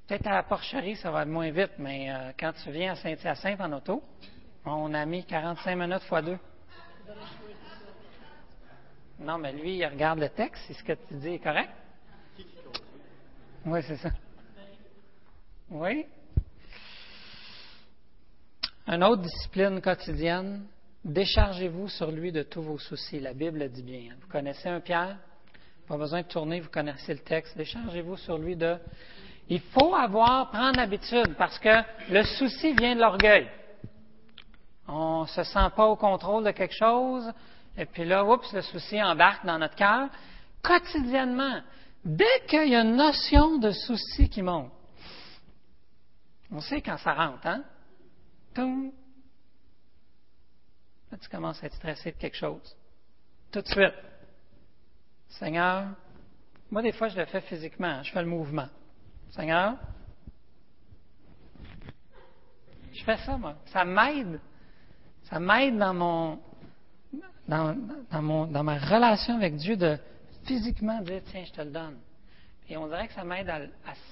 Peut-être 0.07 0.27
à 0.27 0.33
la 0.33 0.43
porcherie, 0.43 0.95
ça 0.95 1.09
va 1.09 1.25
moins 1.25 1.49
vite, 1.49 1.71
mais 1.79 2.11
euh, 2.11 2.31
quand 2.39 2.53
tu 2.63 2.69
viens 2.69 2.91
à 2.91 2.95
Saint-Hyacinthe 2.95 3.59
en 3.59 3.71
auto, 3.71 4.03
on 4.63 4.93
a 4.93 5.03
mis 5.07 5.25
45 5.25 5.75
minutes 5.75 6.03
fois 6.03 6.21
deux. 6.21 6.37
Non, 9.19 9.39
mais 9.39 9.53
lui, 9.53 9.77
il 9.77 9.85
regarde 9.87 10.19
le 10.19 10.29
texte. 10.29 10.69
Est-ce 10.69 10.83
que 10.83 10.93
tu 10.93 11.15
dis 11.15 11.29
est 11.29 11.39
correct? 11.39 11.71
Oui, 13.65 13.79
c'est 13.87 13.97
ça. 13.97 14.11
Oui. 15.71 16.05
Une 18.85 19.03
autre 19.03 19.23
discipline 19.23 19.81
quotidienne, 19.81 20.67
déchargez-vous 21.03 21.87
sur 21.87 22.11
lui 22.11 22.31
de 22.31 22.43
tous 22.43 22.61
vos 22.61 22.77
soucis. 22.77 23.19
La 23.19 23.33
Bible 23.33 23.67
dit 23.69 23.81
bien. 23.81 24.15
Vous 24.21 24.27
connaissez 24.27 24.69
un 24.69 24.79
Pierre? 24.79 25.17
Pas 25.87 25.97
besoin 25.97 26.21
de 26.21 26.27
tourner, 26.27 26.61
vous 26.61 26.69
connaissez 26.69 27.13
le 27.13 27.19
texte. 27.19 27.57
Déchargez-vous 27.57 28.17
sur 28.17 28.37
lui 28.37 28.55
de. 28.55 28.77
Il 29.49 29.59
faut 29.59 29.93
avoir, 29.93 30.49
prendre 30.49 30.77
l'habitude, 30.77 31.35
parce 31.37 31.59
que 31.59 31.83
le 32.09 32.23
souci 32.23 32.73
vient 32.73 32.95
de 32.95 33.01
l'orgueil. 33.01 33.49
On 34.87 35.23
ne 35.23 35.27
se 35.27 35.43
sent 35.43 35.69
pas 35.75 35.87
au 35.87 35.97
contrôle 35.97 36.45
de 36.45 36.51
quelque 36.51 36.75
chose, 36.75 37.29
et 37.77 37.85
puis 37.85 38.05
là, 38.05 38.23
oups, 38.23 38.53
le 38.53 38.61
souci 38.61 39.01
embarque 39.01 39.45
dans 39.45 39.59
notre 39.59 39.75
cœur. 39.75 40.07
Quotidiennement, 40.61 41.61
dès 42.05 42.45
qu'il 42.47 42.69
y 42.69 42.75
a 42.75 42.81
une 42.81 42.95
notion 42.95 43.57
de 43.57 43.71
souci 43.71 44.29
qui 44.29 44.41
monte, 44.41 44.71
on 46.49 46.61
sait 46.61 46.81
quand 46.81 46.97
ça 46.97 47.13
rentre, 47.13 47.45
hein? 47.45 47.63
Toum. 48.53 48.91
Là, 51.11 51.17
tu 51.17 51.27
commences 51.27 51.61
à 51.63 51.65
être 51.65 51.75
stressé 51.75 52.11
de 52.11 52.17
quelque 52.17 52.37
chose. 52.37 52.75
Tout 53.51 53.61
de 53.61 53.67
suite. 53.67 54.12
Seigneur, 55.39 55.87
moi, 56.71 56.81
des 56.81 56.91
fois, 56.91 57.07
je 57.07 57.17
le 57.17 57.25
fais 57.25 57.41
physiquement. 57.41 58.01
Je 58.03 58.11
fais 58.11 58.21
le 58.21 58.27
mouvement. 58.27 58.67
Seigneur, 59.31 59.75
je 62.93 63.03
fais 63.03 63.17
ça, 63.17 63.37
moi. 63.37 63.55
Ça 63.67 63.85
m'aide. 63.85 64.39
Ça 65.23 65.39
m'aide 65.39 65.77
dans 65.77 65.93
mon, 65.93 66.39
dans, 67.47 67.75
mon, 68.21 68.45
dans 68.45 68.63
ma 68.63 68.77
relation 68.77 69.35
avec 69.35 69.55
Dieu 69.55 69.75
de 69.75 69.97
physiquement 70.45 71.01
dire, 71.01 71.21
tiens, 71.25 71.43
je 71.45 71.51
te 71.51 71.61
le 71.61 71.71
donne. 71.71 71.97
Et 72.69 72.77
on 72.77 72.87
dirait 72.87 73.07
que 73.07 73.13
ça 73.13 73.23
m'aide 73.23 73.49
à, 73.49 73.61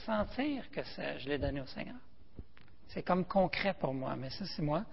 sentir 0.06 0.70
que 0.72 0.82
je 1.20 1.30
l'ai 1.30 1.38
donné 1.38 1.62
au 1.62 1.66
Seigneur. 1.68 1.96
C'est 2.88 3.04
comme 3.04 3.26
concret 3.26 3.74
pour 3.74 3.94
moi, 3.94 4.16
mais 4.16 4.30
ça, 4.30 4.46
c'est 4.46 4.62
moi. 4.62 4.84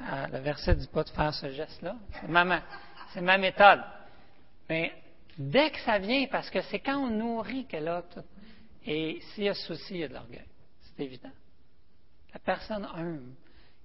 Euh, 0.00 0.26
le 0.32 0.38
verset 0.38 0.74
ne 0.74 0.80
dit 0.80 0.88
pas 0.88 1.04
de 1.04 1.10
faire 1.10 1.34
ce 1.34 1.50
geste-là. 1.50 1.96
C'est 2.20 2.28
ma, 2.28 2.44
ma 2.44 3.38
méthode. 3.38 3.80
Mais 4.68 4.92
dès 5.38 5.70
que 5.70 5.80
ça 5.80 5.98
vient, 5.98 6.26
parce 6.30 6.50
que 6.50 6.60
c'est 6.62 6.80
quand 6.80 6.98
on 6.98 7.10
nourrit 7.10 7.66
que 7.66 8.00
tout, 8.14 8.24
et 8.84 9.20
s'il 9.32 9.44
y 9.44 9.48
a 9.48 9.54
souci, 9.54 9.94
il 9.94 10.00
y 10.00 10.04
a 10.04 10.08
de 10.08 10.14
l'orgueil. 10.14 10.46
C'est 10.82 11.04
évident. 11.04 11.30
La 12.32 12.40
personne 12.40 12.86
humble, 12.94 13.34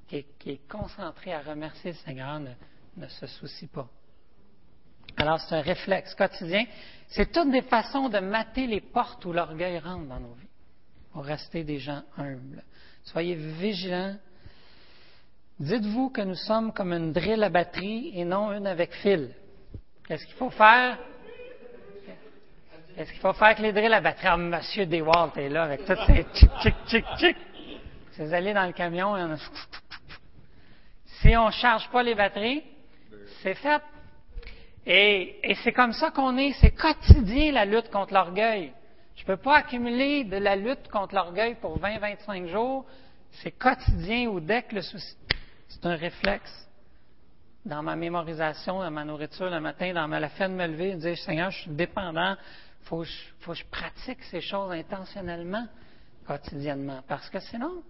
qui 0.07 0.25
est, 0.45 0.67
concentrée 0.69 1.33
à 1.33 1.41
remercier 1.41 1.91
le 1.91 1.97
Seigneur, 1.97 2.39
ne, 2.39 3.07
se 3.07 3.27
soucie 3.27 3.67
pas. 3.67 3.87
Alors, 5.17 5.39
c'est 5.39 5.55
un 5.55 5.61
réflexe 5.61 6.15
quotidien. 6.15 6.65
C'est 7.07 7.31
toutes 7.31 7.51
des 7.51 7.63
façons 7.63 8.09
de 8.09 8.19
mater 8.19 8.67
les 8.67 8.81
portes 8.81 9.23
où 9.25 9.33
l'orgueil 9.33 9.79
rentre 9.79 10.07
dans 10.07 10.19
nos 10.19 10.33
vies, 10.33 10.47
pour 11.11 11.25
rester 11.25 11.63
des 11.63 11.79
gens 11.79 12.03
humbles. 12.17 12.63
Soyez 13.03 13.35
vigilants. 13.35 14.17
Dites-vous 15.59 16.09
que 16.09 16.21
nous 16.21 16.35
sommes 16.35 16.71
comme 16.71 16.93
une 16.93 17.11
drille 17.11 17.43
à 17.43 17.49
batterie 17.49 18.11
et 18.13 18.25
non 18.25 18.51
une 18.53 18.67
avec 18.67 18.93
fil. 18.95 19.33
Qu'est-ce 20.07 20.25
qu'il 20.25 20.35
faut 20.35 20.51
faire? 20.51 20.99
Qu'est-ce 22.97 23.11
qu'il 23.11 23.21
faut 23.21 23.33
faire 23.33 23.53
drills 23.53 23.93
à 23.93 24.01
batterie? 24.01 24.27
Ah, 24.27 24.37
Monsieur 24.37 24.87
Dewalt 24.87 25.37
est 25.37 25.49
là 25.49 25.65
avec 25.65 25.85
toutes 25.85 25.99
ces 26.07 26.23
tchic, 26.33 26.49
tchic, 26.59 26.75
tchic, 26.87 27.05
tchic. 27.19 27.37
C'est 28.13 28.33
allé 28.33 28.55
dans 28.55 28.65
le 28.65 28.71
camion 28.71 29.15
et 29.15 29.21
on 29.21 29.33
a... 29.33 29.37
Si 31.21 31.37
on 31.37 31.45
ne 31.45 31.51
charge 31.51 31.87
pas 31.91 32.01
les 32.01 32.15
batteries, 32.15 32.63
c'est 33.43 33.53
fait. 33.53 33.83
Et, 34.87 35.39
et 35.43 35.53
c'est 35.63 35.73
comme 35.73 35.93
ça 35.93 36.09
qu'on 36.09 36.39
est. 36.39 36.53
C'est 36.53 36.71
quotidien 36.71 37.51
la 37.51 37.65
lutte 37.65 37.91
contre 37.91 38.15
l'orgueil. 38.15 38.73
Je 39.15 39.21
ne 39.21 39.27
peux 39.27 39.37
pas 39.37 39.57
accumuler 39.57 40.23
de 40.23 40.37
la 40.37 40.55
lutte 40.55 40.87
contre 40.87 41.13
l'orgueil 41.13 41.53
pour 41.61 41.79
20-25 41.79 42.47
jours. 42.47 42.83
C'est 43.29 43.51
quotidien 43.51 44.27
ou 44.29 44.39
dès 44.39 44.63
que 44.63 44.73
le 44.73 44.81
souci. 44.81 45.15
C'est 45.67 45.85
un 45.85 45.95
réflexe. 45.95 46.67
Dans 47.63 47.83
ma 47.83 47.95
mémorisation, 47.95 48.79
dans 48.79 48.89
ma 48.89 49.05
nourriture 49.05 49.51
le 49.51 49.59
matin, 49.59 49.93
dans 49.93 50.07
ma, 50.07 50.19
la 50.19 50.29
fin 50.29 50.49
de 50.49 50.55
me 50.55 50.65
lever, 50.65 50.95
dire 50.95 51.15
Seigneur, 51.19 51.51
je 51.51 51.61
suis 51.61 51.71
dépendant. 51.71 52.35
Faut, 52.89 53.03
faut 53.39 53.51
que 53.51 53.57
je 53.57 53.65
pratique 53.65 54.23
ces 54.23 54.41
choses 54.41 54.71
intentionnellement, 54.71 55.67
quotidiennement. 56.25 57.01
Parce 57.07 57.29
que 57.29 57.39
sinon, 57.39 57.83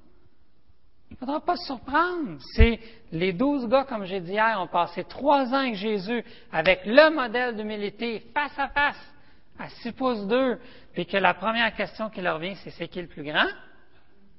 il 1.10 1.14
ne 1.14 1.18
faudra 1.18 1.40
pas 1.40 1.56
se 1.56 1.66
surprendre. 1.66 2.40
C'est 2.56 2.80
les 3.12 3.32
douze 3.34 3.68
gars, 3.68 3.86
comme 3.86 4.06
j'ai 4.06 4.20
dit 4.20 4.34
hier, 4.34 4.60
ont 4.60 4.68
passé 4.68 5.04
trois 5.04 5.46
ans 5.54 5.60
avec 5.60 5.76
Jésus, 5.76 6.24
avec 6.52 6.82
le 6.86 7.14
modèle 7.14 7.56
d'humilité, 7.56 8.24
face 8.34 8.58
à 8.58 8.70
face, 8.70 9.14
à 9.60 9.70
six 9.70 9.92
pouces 9.92 10.26
d'eux, 10.28 10.60
puis 10.94 11.06
que 11.06 11.18
la 11.18 11.34
première 11.34 11.74
question 11.76 12.10
qui 12.10 12.22
leur 12.22 12.40
vient, 12.40 12.56
c'est 12.56 12.72
c'est 12.72 12.88
qui 12.88 13.02
le 13.02 13.08
plus 13.08 13.24
grand? 13.24 13.48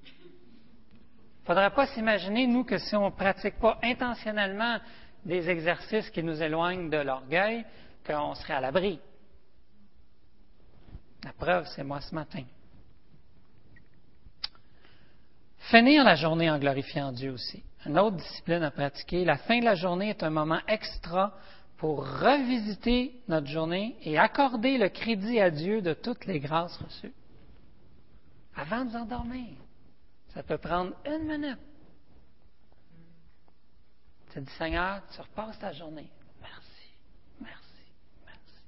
Il 0.04 1.52
ne 1.52 1.54
faudrait 1.54 1.70
pas 1.70 1.86
s'imaginer, 1.86 2.46
nous, 2.46 2.64
que 2.64 2.78
si 2.78 2.94
on 2.94 3.06
ne 3.06 3.14
pratique 3.14 3.58
pas 3.58 3.78
intentionnellement 3.82 4.78
des 5.24 5.48
exercices 5.48 6.10
qui 6.10 6.22
nous 6.22 6.42
éloignent 6.42 6.90
de 6.90 6.98
l'orgueil, 6.98 7.64
qu'on 8.06 8.34
serait 8.34 8.54
à 8.54 8.60
l'abri. 8.60 9.00
La 11.28 11.34
preuve, 11.34 11.66
c'est 11.76 11.84
moi 11.84 12.00
ce 12.00 12.14
matin. 12.14 12.42
Finir 15.70 16.02
la 16.02 16.14
journée 16.14 16.50
en 16.50 16.58
glorifiant 16.58 17.12
Dieu 17.12 17.32
aussi. 17.32 17.62
Une 17.84 17.98
autre 17.98 18.16
discipline 18.16 18.62
à 18.62 18.70
pratiquer. 18.70 19.26
La 19.26 19.36
fin 19.36 19.60
de 19.60 19.64
la 19.66 19.74
journée 19.74 20.08
est 20.08 20.22
un 20.22 20.30
moment 20.30 20.60
extra 20.66 21.36
pour 21.76 21.98
revisiter 21.98 23.12
notre 23.28 23.46
journée 23.46 23.94
et 24.00 24.18
accorder 24.18 24.78
le 24.78 24.88
crédit 24.88 25.38
à 25.38 25.50
Dieu 25.50 25.82
de 25.82 25.92
toutes 25.92 26.24
les 26.24 26.40
grâces 26.40 26.78
reçues. 26.78 27.12
Avant 28.56 28.86
de 28.86 28.90
vous 28.90 28.96
endormir. 28.96 29.50
Ça 30.32 30.42
peut 30.42 30.56
prendre 30.56 30.94
une 31.04 31.26
minute. 31.26 31.58
Tu 34.32 34.40
dis, 34.40 34.52
Seigneur, 34.52 35.02
tu 35.14 35.20
repasses 35.20 35.58
ta 35.58 35.72
journée. 35.72 36.08
Merci, 36.40 36.88
merci, 37.38 37.84
merci. 38.24 38.62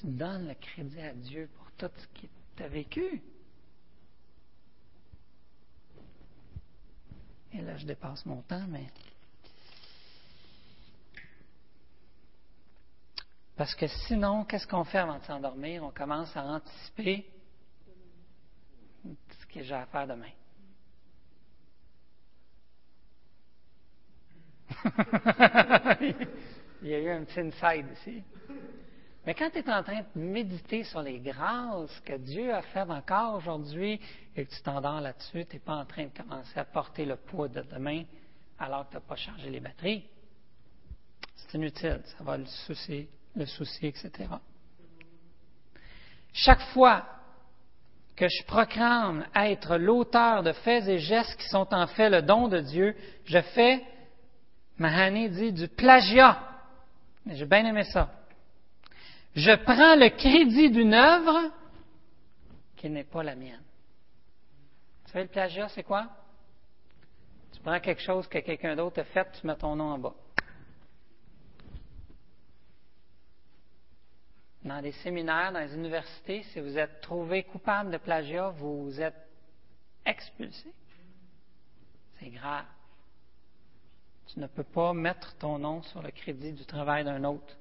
Tu 0.00 0.06
donnes 0.06 0.46
le 0.46 0.54
crédit 0.54 1.00
à 1.00 1.12
Dieu 1.12 1.48
pour 1.56 1.70
tout 1.72 1.90
ce 1.96 2.06
que 2.20 2.26
tu 2.56 2.62
as 2.62 2.68
vécu. 2.68 3.20
Et 7.52 7.60
là, 7.62 7.76
je 7.76 7.86
dépasse 7.86 8.24
mon 8.26 8.42
temps, 8.42 8.66
mais. 8.68 8.86
Parce 13.56 13.74
que 13.74 13.88
sinon, 14.06 14.44
qu'est-ce 14.44 14.68
qu'on 14.68 14.84
fait 14.84 14.98
avant 14.98 15.18
de 15.18 15.24
s'endormir? 15.24 15.82
On 15.82 15.90
commence 15.90 16.36
à 16.36 16.44
anticiper 16.44 17.28
ce 19.04 19.46
que 19.46 19.64
j'ai 19.64 19.74
à 19.74 19.86
faire 19.86 20.06
demain. 20.06 20.30
Il 26.82 26.88
y 26.88 26.94
a 26.94 27.00
eu 27.00 27.08
un 27.10 27.24
petit 27.24 27.40
inside 27.40 27.86
ici. 27.94 28.22
Mais 29.28 29.34
quand 29.34 29.50
tu 29.50 29.58
es 29.58 29.70
en 29.70 29.82
train 29.82 30.00
de 30.16 30.20
méditer 30.22 30.84
sur 30.84 31.02
les 31.02 31.18
grâces 31.18 32.00
que 32.00 32.16
Dieu 32.16 32.50
a 32.50 32.62
faites 32.62 32.88
encore 32.88 33.34
aujourd'hui 33.34 34.00
et 34.34 34.46
que 34.46 34.50
tu 34.50 34.62
t'endors 34.62 35.02
là-dessus, 35.02 35.44
tu 35.44 35.56
n'es 35.56 35.60
pas 35.60 35.74
en 35.74 35.84
train 35.84 36.06
de 36.06 36.16
commencer 36.16 36.58
à 36.58 36.64
porter 36.64 37.04
le 37.04 37.16
poids 37.16 37.46
de 37.46 37.60
demain 37.60 38.04
alors 38.58 38.86
que 38.86 38.92
tu 38.92 38.94
n'as 38.94 39.02
pas 39.02 39.16
chargé 39.16 39.50
les 39.50 39.60
batteries. 39.60 40.02
C'est 41.36 41.58
inutile, 41.58 42.00
ça 42.06 42.24
va 42.24 42.38
le 42.38 42.46
souci, 42.46 43.06
le 43.36 43.44
souci, 43.44 43.88
etc. 43.88 44.30
Chaque 46.32 46.62
fois 46.72 47.04
que 48.16 48.28
je 48.28 48.46
proclame 48.46 49.26
être 49.34 49.76
l'auteur 49.76 50.42
de 50.42 50.52
faits 50.52 50.88
et 50.88 51.00
gestes 51.00 51.36
qui 51.36 51.48
sont 51.50 51.68
en 51.74 51.86
fait 51.86 52.08
le 52.08 52.22
don 52.22 52.48
de 52.48 52.60
Dieu, 52.60 52.96
je 53.26 53.42
fais, 53.42 53.84
Mahani 54.78 55.28
dit, 55.28 55.52
du 55.52 55.68
plagiat. 55.68 56.42
J'ai 57.26 57.44
bien 57.44 57.66
aimé 57.66 57.84
ça. 57.84 58.14
Je 59.34 59.54
prends 59.64 59.96
le 59.96 60.08
crédit 60.10 60.70
d'une 60.70 60.94
œuvre 60.94 61.52
qui 62.76 62.88
n'est 62.88 63.04
pas 63.04 63.22
la 63.22 63.34
mienne. 63.34 63.62
Vous 65.04 65.12
savez, 65.12 65.24
le 65.24 65.30
plagiat, 65.30 65.68
c'est 65.68 65.82
quoi? 65.82 66.08
Tu 67.52 67.60
prends 67.60 67.80
quelque 67.80 68.02
chose 68.02 68.26
que 68.28 68.38
quelqu'un 68.38 68.76
d'autre 68.76 69.00
a 69.00 69.04
fait, 69.04 69.30
tu 69.32 69.46
mets 69.46 69.56
ton 69.56 69.74
nom 69.74 69.92
en 69.92 69.98
bas. 69.98 70.14
Dans 74.64 74.82
des 74.82 74.92
séminaires, 74.92 75.52
dans 75.52 75.60
les 75.60 75.74
universités, 75.74 76.42
si 76.52 76.60
vous 76.60 76.76
êtes 76.76 77.00
trouvé 77.00 77.44
coupable 77.44 77.90
de 77.90 77.96
plagiat, 77.96 78.50
vous 78.50 79.00
êtes 79.00 79.28
expulsé. 80.04 80.72
C'est 82.18 82.30
grave. 82.30 82.66
Tu 84.26 84.40
ne 84.40 84.46
peux 84.46 84.64
pas 84.64 84.92
mettre 84.92 85.34
ton 85.36 85.58
nom 85.58 85.82
sur 85.84 86.02
le 86.02 86.10
crédit 86.10 86.52
du 86.52 86.66
travail 86.66 87.04
d'un 87.04 87.24
autre. 87.24 87.56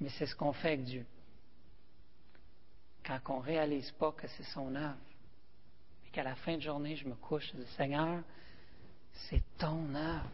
Mais 0.00 0.08
c'est 0.10 0.26
ce 0.26 0.34
qu'on 0.34 0.52
fait 0.52 0.68
avec 0.68 0.84
Dieu. 0.84 1.06
Quand 3.04 3.18
on 3.28 3.40
ne 3.40 3.44
réalise 3.44 3.90
pas 3.92 4.12
que 4.12 4.26
c'est 4.28 4.44
son 4.44 4.74
œuvre, 4.74 4.96
et 6.06 6.10
qu'à 6.10 6.22
la 6.22 6.34
fin 6.36 6.56
de 6.56 6.62
journée, 6.62 6.96
je 6.96 7.06
me 7.06 7.14
couche 7.14 7.52
et 7.54 7.58
dis 7.58 7.66
Seigneur, 7.76 8.22
c'est 9.28 9.42
ton 9.58 9.94
œuvre. 9.94 10.30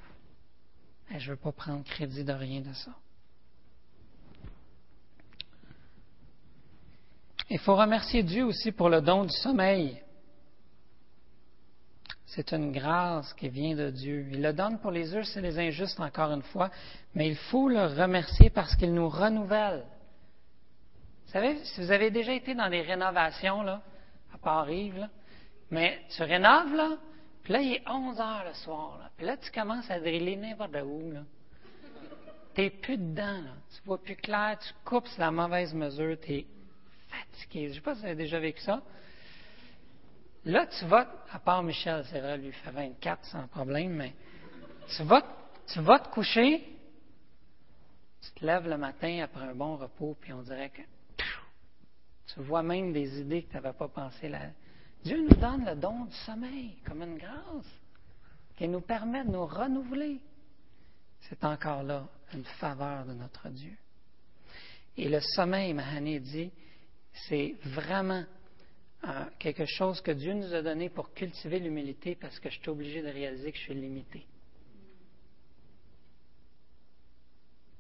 Et 1.11 1.19
je 1.19 1.31
ne 1.31 1.35
veux 1.35 1.41
pas 1.41 1.53
prendre 1.53 1.85
crédit 1.85 2.25
de 2.25 2.33
rien 2.33 2.61
de 2.61 2.73
ça. 2.73 2.95
Il 7.53 7.59
faut 7.59 7.75
remercier 7.75 8.23
Dieu 8.23 8.45
aussi 8.45 8.71
pour 8.71 8.89
le 8.89 9.01
don 9.01 9.25
du 9.25 9.37
sommeil. 9.39 10.01
C'est 12.31 12.53
une 12.53 12.71
grâce 12.71 13.33
qui 13.35 13.49
vient 13.49 13.75
de 13.75 13.91
Dieu. 13.91 14.29
Il 14.31 14.41
le 14.41 14.53
donne 14.53 14.79
pour 14.79 14.93
les 14.93 15.07
justes 15.07 15.37
et 15.37 15.41
les 15.41 15.59
injustes, 15.59 15.99
encore 15.99 16.31
une 16.31 16.43
fois, 16.43 16.71
mais 17.13 17.27
il 17.27 17.35
faut 17.35 17.69
le 17.69 17.87
remercier 17.87 18.51
parce 18.51 18.77
qu'il 18.77 18.95
nous 18.95 19.09
renouvelle. 19.09 19.85
Vous 21.27 21.33
savez, 21.33 21.59
si 21.65 21.81
vous 21.81 21.91
avez 21.91 22.13
déjà 22.13 22.33
été 22.33 22.55
dans 22.55 22.71
des 22.71 22.83
rénovations, 22.83 23.63
là, 23.63 23.83
à 24.33 24.39
Paris, 24.39 24.93
là, 24.93 25.09
mais 25.73 26.03
tu 26.17 26.23
rénoves, 26.23 26.73
là, 26.77 26.99
puis 27.43 27.53
là, 27.53 27.61
il 27.63 27.73
est 27.73 27.89
11 27.89 28.21
heures 28.21 28.45
le 28.47 28.55
soir, 28.55 29.11
puis 29.17 29.27
là, 29.27 29.37
tu 29.37 29.51
commences 29.51 29.91
à 29.91 29.99
driller 29.99 30.37
n'importe 30.37 30.77
où, 30.85 31.11
là. 31.11 31.23
T'es 32.55 32.71
plus 32.71 32.97
dedans, 32.97 33.43
là. 33.43 33.55
Tu 33.75 33.83
vois 33.85 34.01
plus 34.01 34.17
clair, 34.17 34.57
tu 34.61 34.73
coupes 34.85 35.09
la 35.19 35.33
mauvaise 35.33 35.75
mesure, 35.75 36.17
t'es 36.21 36.47
fatigué. 37.09 37.65
Je 37.65 37.69
ne 37.71 37.75
sais 37.75 37.81
pas 37.81 37.95
si 37.95 38.01
vous 38.03 38.07
avez 38.07 38.15
déjà 38.15 38.39
vécu 38.39 38.61
ça. 38.61 38.81
Là, 40.45 40.67
tu 40.67 40.87
vas, 40.87 41.07
à 41.31 41.39
part 41.39 41.63
Michel, 41.63 42.05
c'est 42.11 42.21
vrai, 42.21 42.39
lui 42.39 42.53
fait 42.53 42.71
24 42.71 43.25
sans 43.27 43.47
problème, 43.49 43.93
mais 43.93 44.15
tu 44.97 45.03
vas, 45.03 45.23
tu 45.67 45.81
vas 45.81 45.99
te 45.99 46.09
coucher, 46.09 46.67
tu 48.23 48.31
te 48.41 48.47
lèves 48.47 48.69
le 48.69 48.79
matin 48.79 49.23
après 49.23 49.45
un 49.45 49.55
bon 49.55 49.77
repos, 49.77 50.17
puis 50.21 50.33
on 50.33 50.43
dirait 50.43 50.71
que 50.71 50.83
tu 52.33 52.41
vois 52.41 52.63
même 52.63 52.93
des 52.93 53.21
idées 53.21 53.43
que 53.43 53.51
tu 53.51 53.55
n'avais 53.55 53.73
pas 53.73 53.89
pensé 53.89 54.29
là. 54.29 54.41
Dieu 55.03 55.21
nous 55.23 55.37
donne 55.37 55.65
le 55.65 55.75
don 55.75 56.05
du 56.05 56.15
sommeil 56.15 56.77
comme 56.87 57.03
une 57.03 57.19
grâce 57.19 57.67
qui 58.57 58.69
nous 58.69 58.83
permet 58.83 59.25
de 59.25 59.31
nous 59.31 59.47
renouveler. 59.47 60.21
C'est 61.23 61.43
encore 61.45 61.83
là 61.83 62.07
une 62.33 62.45
faveur 62.45 63.05
de 63.05 63.15
notre 63.15 63.49
Dieu. 63.49 63.77
Et 64.97 65.09
le 65.09 65.21
sommeil, 65.21 65.73
Mahané 65.75 66.21
dit, 66.21 66.51
c'est 67.29 67.57
vraiment 67.65 68.25
quelque 69.39 69.65
chose 69.65 70.01
que 70.01 70.11
Dieu 70.11 70.35
nous 70.35 70.53
a 70.53 70.63
donné 70.63 70.91
pour 70.91 71.13
cultiver 71.15 71.59
l'humilité 71.59 72.15
parce 72.15 72.39
que 72.39 72.51
je 72.51 72.59
suis 72.59 72.69
obligé 72.69 73.03
de 73.03 73.09
réaliser 73.09 73.53
que 73.53 73.59
je 73.59 73.63
suis 73.63 73.75
limité. 73.75 74.27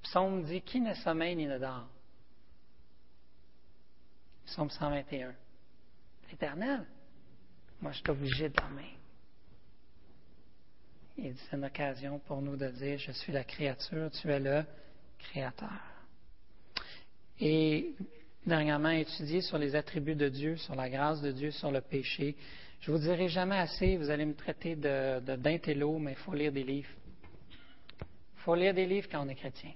Psaume 0.03 0.43
dit 0.45 0.63
Qui 0.63 0.81
ne 0.81 0.95
sommeille 0.95 1.37
ni 1.37 1.47
ne 1.47 1.59
dort? 1.59 1.89
Psaume 4.47 4.71
121. 4.71 5.35
L'éternel. 6.31 6.87
Moi, 7.81 7.93
je 7.93 7.99
suis 7.99 8.11
obligé 8.11 8.49
de 8.49 8.55
dormir. 8.55 8.91
Il 11.17 11.35
dit 11.35 11.41
c'est 11.49 11.57
une 11.57 11.65
occasion 11.65 12.19
pour 12.21 12.41
nous 12.41 12.57
de 12.57 12.69
dire 12.69 12.99
Je 12.99 13.13
suis 13.13 13.33
la 13.33 13.45
créature, 13.45 14.11
tu 14.11 14.31
es 14.31 14.41
le 14.41 14.65
créateur. 15.19 15.83
Et 17.39 17.95
dernièrement 18.47 18.91
étudié 18.91 19.41
sur 19.41 19.59
les 19.59 19.75
attributs 19.77 20.15
de 20.15 20.29
Dieu, 20.29 20.57
sur 20.57 20.75
la 20.75 20.89
grâce 20.89 21.21
de 21.21 21.33
Dieu, 21.33 21.51
sur 21.51 21.71
le 21.71 21.81
péché. 21.81 22.37
Je 22.81 22.91
vous 22.91 22.99
dirai 22.99 23.29
jamais 23.29 23.59
assez, 23.59 23.97
vous 23.97 24.11
allez 24.11 24.25
me 24.25 24.35
traiter 24.35 24.77
de, 24.77 25.21
d'intello, 25.37 25.99
mais 25.99 26.13
il 26.13 26.19
faut 26.19 26.33
lire 26.33 26.53
des 26.53 26.65
livres. 26.65 26.89
Il 28.01 28.43
faut 28.43 28.55
lire 28.55 28.73
des 28.73 28.87
livres 28.87 29.09
quand 29.11 29.25
on 29.25 29.29
est 29.29 29.35
chrétien. 29.35 29.73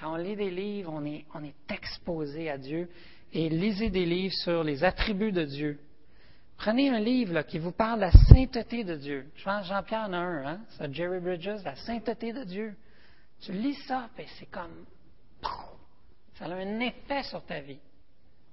Quand 0.00 0.14
on 0.14 0.16
lit 0.16 0.36
des 0.36 0.50
livres, 0.50 0.92
on 0.92 1.04
est, 1.04 1.54
exposé 1.68 2.50
à 2.50 2.58
Dieu. 2.58 2.88
Et 3.32 3.48
lisez 3.48 3.90
des 3.90 4.06
livres 4.06 4.34
sur 4.34 4.64
les 4.64 4.82
attributs 4.82 5.32
de 5.32 5.44
Dieu. 5.44 5.78
Prenez 6.56 6.88
un 6.88 7.00
livre 7.00 7.42
qui 7.42 7.58
vous 7.58 7.72
parle 7.72 7.98
de 7.98 8.04
la 8.04 8.12
sainteté 8.12 8.82
de 8.82 8.96
Dieu. 8.96 9.26
Je 9.36 9.44
pense 9.44 9.66
Jean-Pierre 9.66 10.06
en 10.08 10.12
a 10.14 10.18
un, 10.18 10.46
hein? 10.46 10.60
c'est 10.70 10.92
Jerry 10.92 11.20
Bridges, 11.20 11.62
la 11.64 11.76
sainteté 11.76 12.32
de 12.32 12.44
Dieu. 12.44 12.74
Tu 13.40 13.52
lis 13.52 13.76
ça, 13.86 14.08
et 14.18 14.24
c'est 14.38 14.50
comme 14.50 14.86
ça 16.38 16.46
a 16.46 16.54
un 16.54 16.80
effet 16.80 17.22
sur 17.24 17.44
ta 17.44 17.60
vie. 17.60 17.80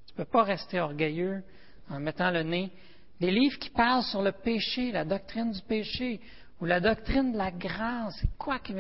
Tu 0.08 0.14
ne 0.14 0.18
peux 0.18 0.30
pas 0.30 0.44
rester 0.44 0.80
orgueilleux 0.80 1.44
en 1.90 2.00
mettant 2.00 2.32
le 2.32 2.44
nez. 2.44 2.72
Des 3.20 3.32
livres 3.32 3.60
qui 3.60 3.70
parlent 3.70 4.04
sur 4.04 4.22
le 4.22 4.32
péché, 4.32 4.92
la 4.92 5.06
doctrine 5.06 5.52
du 5.52 5.62
péché, 5.62 6.20
ou 6.62 6.66
la 6.66 6.80
doctrine 6.80 7.34
de 7.34 7.38
la 7.38 7.52
grâce. 7.52 8.16
C'est 8.22 8.38
quoi 8.38 8.60
qui 8.60 8.74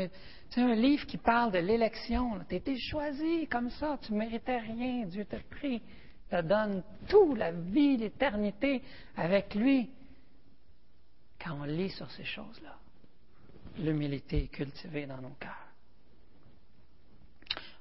C'est 0.50 0.62
un 0.62 0.76
livre 0.76 1.06
qui 1.06 1.18
parle 1.18 1.52
de 1.52 1.60
l'élection. 1.60 2.40
Tu 2.48 2.56
été 2.56 2.78
choisi 2.80 3.48
comme 3.48 3.70
ça, 3.72 3.98
tu 4.02 4.14
ne 4.14 4.20
méritais 4.20 4.60
rien. 4.60 5.06
Dieu 5.06 5.26
t'a 5.26 5.40
pris, 5.40 5.82
te 6.30 6.42
donne 6.42 6.84
tout, 7.10 7.36
la 7.36 7.52
vie, 7.52 7.98
l'éternité 7.98 8.82
avec 9.18 9.54
lui. 9.56 9.90
Quand 11.44 11.58
on 11.60 11.64
lit 11.66 11.90
sur 11.90 12.10
ces 12.12 12.24
choses-là, 12.24 12.78
l'humilité 13.80 14.44
est 14.44 14.48
cultivée 14.48 15.06
dans 15.06 15.18
nos 15.18 15.36
cœurs. 15.40 15.73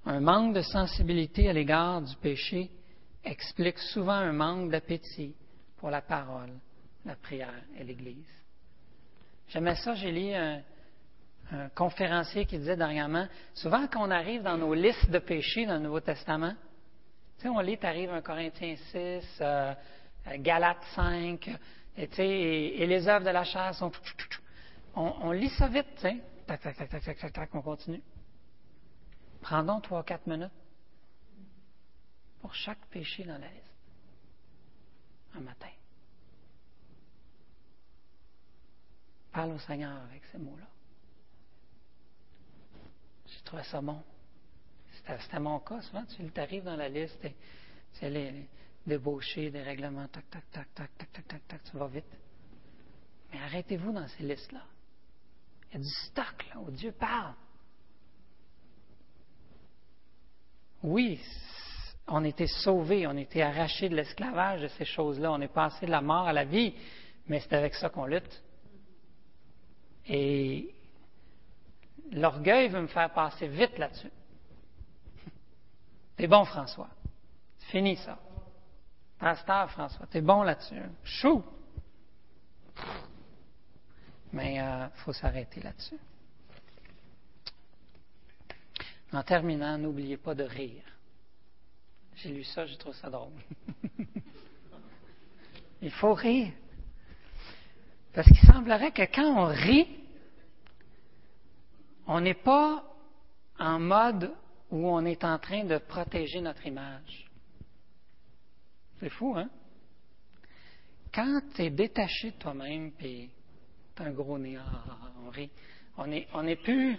Un 0.05 0.21
manque 0.21 0.55
de 0.55 0.63
sensibilité 0.63 1.49
à 1.49 1.53
l'égard 1.53 2.03
du 2.03 2.17
péché 2.17 2.71
explique 3.25 3.79
souvent 3.79 4.13
un 4.13 4.33
manque 4.33 4.71
d'appétit 4.71 5.35
pour 5.77 5.91
la 5.91 6.03
parole, 6.03 6.51
la 7.05 7.15
prière 7.15 7.63
et 7.79 7.85
l'Église. 7.85 8.27
J'aimais 9.49 9.77
ça, 9.77 9.95
j'ai 9.95 10.11
lu 10.11 10.33
un, 10.35 10.61
conférencier 11.75 12.47
qui 12.47 12.57
disait 12.57 12.77
dernièrement, 12.77 13.27
souvent 13.53 13.87
quand 13.87 14.09
on 14.09 14.11
arrive 14.11 14.43
dans 14.43 14.57
nos 14.57 14.73
listes 14.73 15.11
de 15.11 15.19
péchés 15.19 15.67
dans 15.67 15.75
le 15.75 15.81
Nouveau 15.81 16.01
Testament, 16.01 16.55
tu 17.37 17.43
sais, 17.43 17.49
on 17.49 17.61
lit, 17.61 17.77
tu 17.77 17.85
arrives 17.85 18.11
un 18.11 18.23
Corinthiens 18.23 18.77
6, 18.91 19.39
euh, 19.43 19.75
Galates 20.39 20.83
5, 20.95 21.51
et, 21.99 22.83
et, 22.83 22.87
les 22.87 23.07
œuvres 23.07 23.27
de 23.27 23.31
la 23.31 23.45
chair 23.45 23.75
sont... 23.75 23.93
On, 24.95 25.13
on 25.21 25.33
lit 25.33 25.51
ça 25.51 25.69
vite, 25.69 25.95
tu 25.97 26.03
sais. 26.03 26.17
Tac, 26.47 26.63
tac, 26.63 26.77
tac, 26.77 26.89
tac, 26.89 27.19
tac, 27.19 27.33
tac, 27.33 27.55
on 27.55 27.61
continue. 27.61 28.03
Prends 29.43 29.81
trois 29.81 30.01
ou 30.01 30.05
quatre 30.05 30.27
minutes 30.27 30.53
pour 32.41 32.55
chaque 32.55 32.85
péché 32.87 33.25
dans 33.25 33.39
la 33.39 33.49
liste. 33.49 33.75
Un 35.35 35.41
matin. 35.41 35.69
Parle 39.33 39.53
au 39.53 39.59
Seigneur 39.59 40.01
avec 40.03 40.25
ces 40.27 40.39
mots-là. 40.39 40.67
J'ai 43.27 43.41
trouvé 43.43 43.63
ça 43.65 43.81
bon? 43.81 44.03
C'était 44.93 45.41
mon 45.41 45.59
cas. 45.59 45.81
Souvent, 45.83 46.05
tu 46.05 46.41
arrives 46.41 46.65
dans 46.65 46.77
la 46.77 46.89
liste 46.89 47.25
et 47.25 47.35
tu 47.99 48.09
les 48.09 48.47
débauchés, 48.87 49.51
des 49.51 49.63
règlements, 49.63 50.07
tac, 50.09 50.29
tac, 50.31 50.51
tac, 50.51 50.75
tac, 50.75 50.97
tac, 50.97 51.13
tac, 51.13 51.29
tac, 51.29 51.49
tac, 51.49 51.65
tu 51.65 51.77
vas 51.77 51.89
vite. 51.89 52.05
Mais 53.33 53.41
arrêtez-vous 53.41 53.93
dans 53.93 54.07
ces 54.07 54.23
listes-là. 54.23 54.65
Il 55.71 55.75
y 55.75 55.77
a 55.77 55.79
du 55.81 55.91
stock 55.91 56.47
là 56.51 56.61
où 56.61 56.71
Dieu 56.71 56.93
parle. 56.93 57.35
Oui, 60.83 61.21
on 62.09 62.25
était 62.25 62.47
sauvés, 62.47 63.07
on 63.07 63.17
était 63.17 63.43
arrachés 63.43 63.89
de 63.89 63.97
l'esclavage 63.97 64.63
de 64.63 64.69
ces 64.69 64.85
choses-là, 64.85 65.33
on 65.33 65.41
est 65.41 65.53
passé 65.53 65.87
de 65.87 65.91
la 65.91 66.01
mort 66.01 66.27
à 66.27 66.33
la 66.33 66.45
vie, 66.45 66.75
mais 67.29 67.41
c'est 67.41 67.55
avec 67.55 67.75
ça 67.75 67.89
qu'on 67.89 68.07
lutte. 68.07 68.43
Et 70.07 70.75
l'orgueil 72.11 72.69
veut 72.69 72.83
me 72.83 72.89
faire 72.89 73.13
passer 73.13 73.47
vite 73.47 73.79
là-dessus. 73.79 74.11
T'es 76.17 76.27
bon, 76.27 76.45
François. 76.45 76.89
Fini 77.71 77.97
ça. 77.97 78.19
Pasteur 79.19 79.71
François, 79.71 80.07
t'es 80.07 80.21
bon 80.21 80.43
là-dessus. 80.43 80.83
Chou! 81.05 81.45
Mais 84.33 84.55
il 84.55 84.61
euh, 84.61 84.89
faut 85.05 85.13
s'arrêter 85.13 85.61
là-dessus. 85.61 85.99
En 89.13 89.23
terminant, 89.23 89.77
n'oubliez 89.77 90.17
pas 90.17 90.35
de 90.35 90.45
rire. 90.45 90.85
J'ai 92.17 92.31
lu 92.31 92.45
ça, 92.45 92.67
j'ai 92.67 92.77
trouvé 92.77 92.97
ça 92.97 93.11
drôle. 93.11 93.33
Il 95.83 95.91
faut 95.91 96.15
rire. 96.15 96.53
Parce 98.13 98.27
qu'il 98.29 98.47
semblerait 98.47 98.93
que 98.93 99.03
quand 99.03 99.25
on 99.25 99.47
rit, 99.47 99.89
on 102.07 102.21
n'est 102.21 102.35
pas 102.35 102.85
en 103.59 103.79
mode 103.79 104.33
où 104.71 104.89
on 104.89 105.05
est 105.05 105.25
en 105.25 105.39
train 105.39 105.65
de 105.65 105.79
protéger 105.79 106.41
notre 106.41 106.67
image. 106.67 107.29
C'est 109.01 109.11
fou, 109.11 109.35
hein? 109.37 109.51
Quand 111.13 111.41
tu 111.55 111.63
es 111.63 111.71
détaché 111.71 112.31
de 112.31 112.37
toi-même, 112.37 112.93
puis 112.93 113.31
tu 113.95 114.03
un 114.03 114.13
gros 114.13 114.39
nez, 114.39 114.57
ah, 114.57 115.11
on 115.27 115.31
rit, 115.31 115.51
on 115.99 116.11
est, 116.11 116.27
on 116.33 116.47
est 116.47 116.57
plus. 116.57 116.97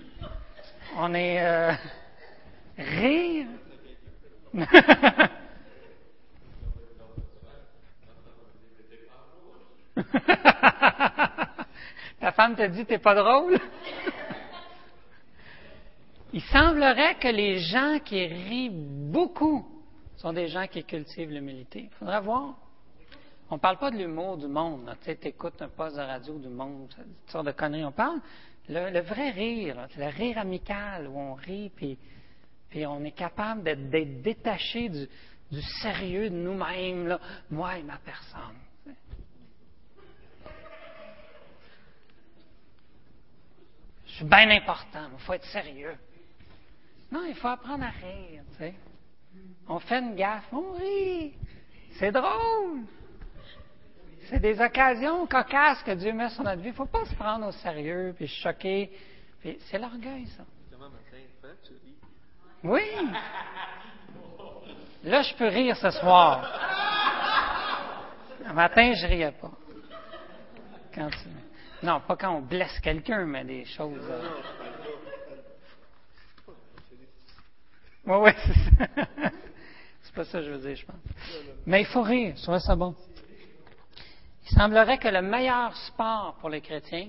On 0.98 1.14
est. 1.14 1.44
Euh, 1.44 1.74
rire. 2.78 3.48
Ta 12.20 12.32
femme 12.32 12.56
te 12.56 12.66
dit 12.68 12.86
t'es 12.86 13.00
pas 13.00 13.16
drôle? 13.16 13.60
Il 16.32 16.42
semblerait 16.42 17.16
que 17.16 17.28
les 17.28 17.60
gens 17.60 18.00
qui 18.04 18.26
rient 18.26 18.72
beaucoup 18.72 19.68
sont 20.18 20.34
des 20.34 20.48
gens 20.48 20.68
qui 20.68 20.84
cultivent 20.84 21.30
l'humilité. 21.30 21.90
Il 21.92 21.98
faudra 21.98 22.20
voir. 22.22 22.56
On 23.50 23.56
ne 23.56 23.60
parle 23.60 23.78
pas 23.78 23.92
de 23.92 23.98
l'humour 23.98 24.38
du 24.38 24.48
monde. 24.48 24.96
Tu 25.02 25.12
sais, 25.12 25.20
écoutes 25.26 25.62
un 25.62 25.68
poste 25.68 25.96
de 25.96 26.02
radio 26.02 26.40
du 26.40 26.48
monde, 26.48 26.88
toutes 26.90 27.32
sortes 27.32 27.46
de 27.46 27.52
conneries. 27.52 27.86
On 27.86 27.92
parle 27.92 28.20
le, 28.68 29.02
vrai 29.02 29.30
rire, 29.32 29.88
le 29.98 30.08
rire 30.08 30.38
amical 30.40 31.08
où 31.08 31.20
on 31.20 31.34
rit, 31.34 31.72
puis, 31.76 31.98
puis 32.74 32.88
on 32.88 33.04
est 33.04 33.12
capable 33.12 33.62
d'être, 33.62 34.24
détaché 34.24 34.90
du, 34.90 35.08
sérieux 35.84 36.32
de 36.32 36.36
nous-mêmes, 36.36 37.20
moi 37.52 37.78
et 37.78 37.84
ma 37.84 38.00
personne. 38.00 38.58
Je 44.08 44.12
suis 44.14 44.26
bien 44.26 44.50
important, 44.50 45.08
il 45.14 45.20
faut 45.20 45.34
être 45.34 45.46
sérieux. 45.46 45.96
Non, 47.12 47.26
il 47.28 47.36
faut 47.36 47.50
apprendre 47.50 47.84
à 47.84 47.90
rire. 47.90 48.42
On 49.68 49.78
fait 49.78 50.00
une 50.00 50.16
gaffe, 50.16 50.52
on 50.52 50.72
rit. 50.72 51.36
C'est 52.00 52.12
drôle. 52.12 52.86
C'est 54.30 54.40
des 54.40 54.60
occasions 54.60 55.28
cocasses 55.28 55.84
que 55.84 55.92
Dieu 55.92 56.12
met 56.12 56.30
sur 56.30 56.44
notre 56.44 56.60
vie. 56.60 56.70
Il 56.70 56.72
ne 56.72 56.76
faut 56.76 56.88
pas 56.88 57.06
se 57.06 57.14
prendre 57.14 57.46
au 57.46 57.52
sérieux, 57.52 58.16
puis 58.18 58.28
choquer. 58.28 58.92
C'est 59.44 59.78
l'orgueil, 59.78 60.26
ça. 60.26 60.44
Oui. 62.64 62.82
Là, 65.04 65.22
je 65.22 65.36
peux 65.36 65.48
rire 65.48 65.76
ce 65.76 65.92
soir. 65.92 66.50
Un 68.46 68.54
matin, 68.54 68.94
je 68.94 69.06
riais 69.06 69.34
pas. 69.34 69.52
Non, 71.82 72.00
pas 72.02 72.16
quand 72.16 72.36
on 72.36 72.42
blesse 72.42 72.80
quelqu'un, 72.80 73.26
mais 73.26 73.44
des 73.44 73.66
choses. 73.66 74.08
Euh, 74.10 74.30
Oui, 78.06 78.18
oui, 78.20 78.32
c'est 78.46 78.54
ça. 78.54 78.88
c'est 80.02 80.14
pas 80.14 80.26
ça 80.26 80.40
que 80.40 80.46
je 80.46 80.52
veux 80.52 80.68
dire, 80.68 80.76
je 80.76 80.86
pense. 80.86 80.96
Mais 81.66 81.82
il 81.82 81.86
faut 81.86 82.02
rire, 82.02 82.34
je 82.36 82.44
trouve 82.44 82.60
ça 82.60 82.76
bon. 82.76 82.94
Il 84.46 84.58
semblerait 84.58 84.98
que 84.98 85.08
le 85.08 85.22
meilleur 85.22 85.74
sport 85.78 86.36
pour 86.42 86.50
les 86.50 86.60
chrétiens, 86.60 87.08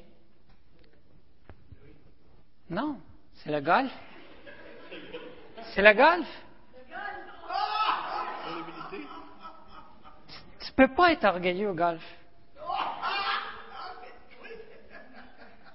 non, 2.70 3.00
c'est 3.34 3.50
le 3.50 3.60
golf. 3.60 3.92
C'est 5.74 5.82
le 5.82 5.92
golf? 5.92 6.26
Tu, 10.60 10.72
peux 10.76 10.94
pas 10.94 11.10
être 11.10 11.24
orgueilleux 11.24 11.70
au 11.70 11.74
golf. 11.74 12.02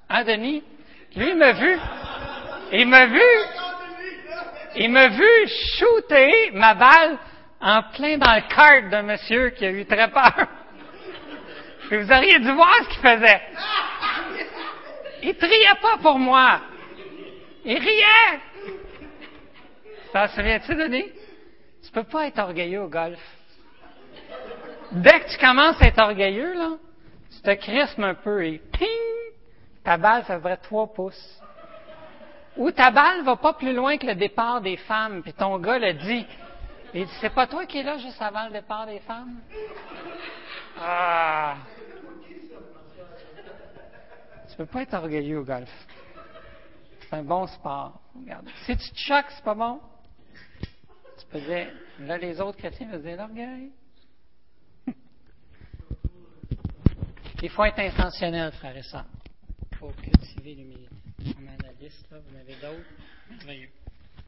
Hein, 0.10 0.24
Denis? 0.24 0.64
Lui, 1.18 1.30
il 1.30 1.36
m'a 1.36 1.52
vu. 1.52 1.78
Il 2.72 2.88
m'a 2.88 3.06
vu. 3.08 3.22
Il 4.76 4.90
m'a 4.90 5.10
vu 5.10 5.48
shooter 5.48 6.52
ma 6.54 6.76
balle 6.76 7.18
en 7.60 7.84
plein 7.94 8.18
dans 8.18 8.36
le 8.36 8.48
cart 8.48 8.90
d'un 8.90 9.02
monsieur 9.02 9.50
qui 9.50 9.66
a 9.66 9.72
eu 9.72 9.86
très 9.86 10.10
peur. 10.10 10.48
Vous 11.92 12.12
auriez 12.12 12.40
dû 12.40 12.52
voir 12.52 12.74
ce 12.84 12.90
qu'il 12.90 13.02
faisait. 13.02 13.42
Il 15.24 15.36
priait 15.36 15.80
pas 15.82 15.98
pour 16.02 16.18
moi. 16.18 16.62
Il 17.66 17.78
riait. 17.78 18.40
Ça 20.12 20.28
se 20.28 20.36
souviens-tu, 20.36 20.76
Denis? 20.76 21.06
Tu 21.84 21.92
peux 21.92 22.04
pas 22.04 22.28
être 22.28 22.40
orgueilleux 22.40 22.82
au 22.82 22.90
golf. 22.90 23.20
Dès 24.92 25.20
que 25.20 25.30
tu 25.32 25.38
commences 25.38 25.80
à 25.82 25.88
être 25.88 26.02
orgueilleux, 26.02 26.54
là, 26.56 26.78
tu 27.32 27.42
te 27.42 27.54
crismes 27.56 28.04
un 28.04 28.16
peu 28.16 28.44
et 28.46 28.58
ping! 28.58 28.88
Ta 29.84 29.98
balle, 29.98 30.26
ça 30.26 30.38
devrait 30.38 30.58
trois 30.58 30.88
pouces. 30.88 31.42
Ou 32.58 32.72
ta 32.72 32.92
balle 32.92 33.24
va 33.24 33.36
pas 33.36 33.54
plus 33.54 33.74
loin 33.74 33.98
que 33.98 34.08
le 34.08 34.16
départ 34.16 34.62
des 34.62 34.78
femmes, 34.78 35.22
puis 35.22 35.34
ton 35.34 35.60
gars 35.60 35.78
le 35.78 35.94
dit. 35.94 36.26
Il 36.94 37.06
dit, 37.06 37.14
c'est 37.22 37.34
pas 37.34 37.46
toi 37.46 37.66
qui 37.66 37.78
es 37.78 37.84
là 37.84 37.98
juste 38.00 38.22
avant 38.22 38.46
le 38.48 38.52
départ 38.52 38.88
des 38.88 39.00
femmes? 39.00 39.40
Ah! 40.82 41.56
Tu 44.50 44.58
peux 44.58 44.66
pas 44.66 44.82
être 44.82 44.96
orgueilleux 44.96 45.40
au 45.40 45.44
golf. 45.44 45.70
C'est 47.02 47.16
un 47.16 47.24
bon 47.24 47.46
sport. 47.48 48.02
Regarde. 48.20 48.48
Si 48.66 48.76
tu 48.76 48.92
te 48.92 48.98
choques, 48.98 49.30
c'est 49.30 49.44
pas 49.44 49.54
bon. 49.54 49.80
Là, 51.32 52.18
les 52.18 52.42
autres 52.42 52.58
chrétiens 52.58 52.98
dire 52.98 53.18
l'orgueil. 53.18 53.72
Il 57.42 57.50
faut 57.50 57.66
être 57.66 57.80
intentionnel, 57.80 58.52
frère 58.54 58.76
et 58.76 58.84
sœurs. 58.84 59.06
Il 59.72 59.78
faut 59.78 59.92
cultiver 59.92 60.56
l'humilité. 60.56 60.96
On 61.38 61.48
a 61.48 61.58
la 61.64 61.72
liste, 61.80 62.10
là. 62.12 62.18
Vous 62.20 62.36
en 62.36 62.40
avez 62.40 62.56
d'autres? 62.56 62.90
Merveilleux. 63.30 63.70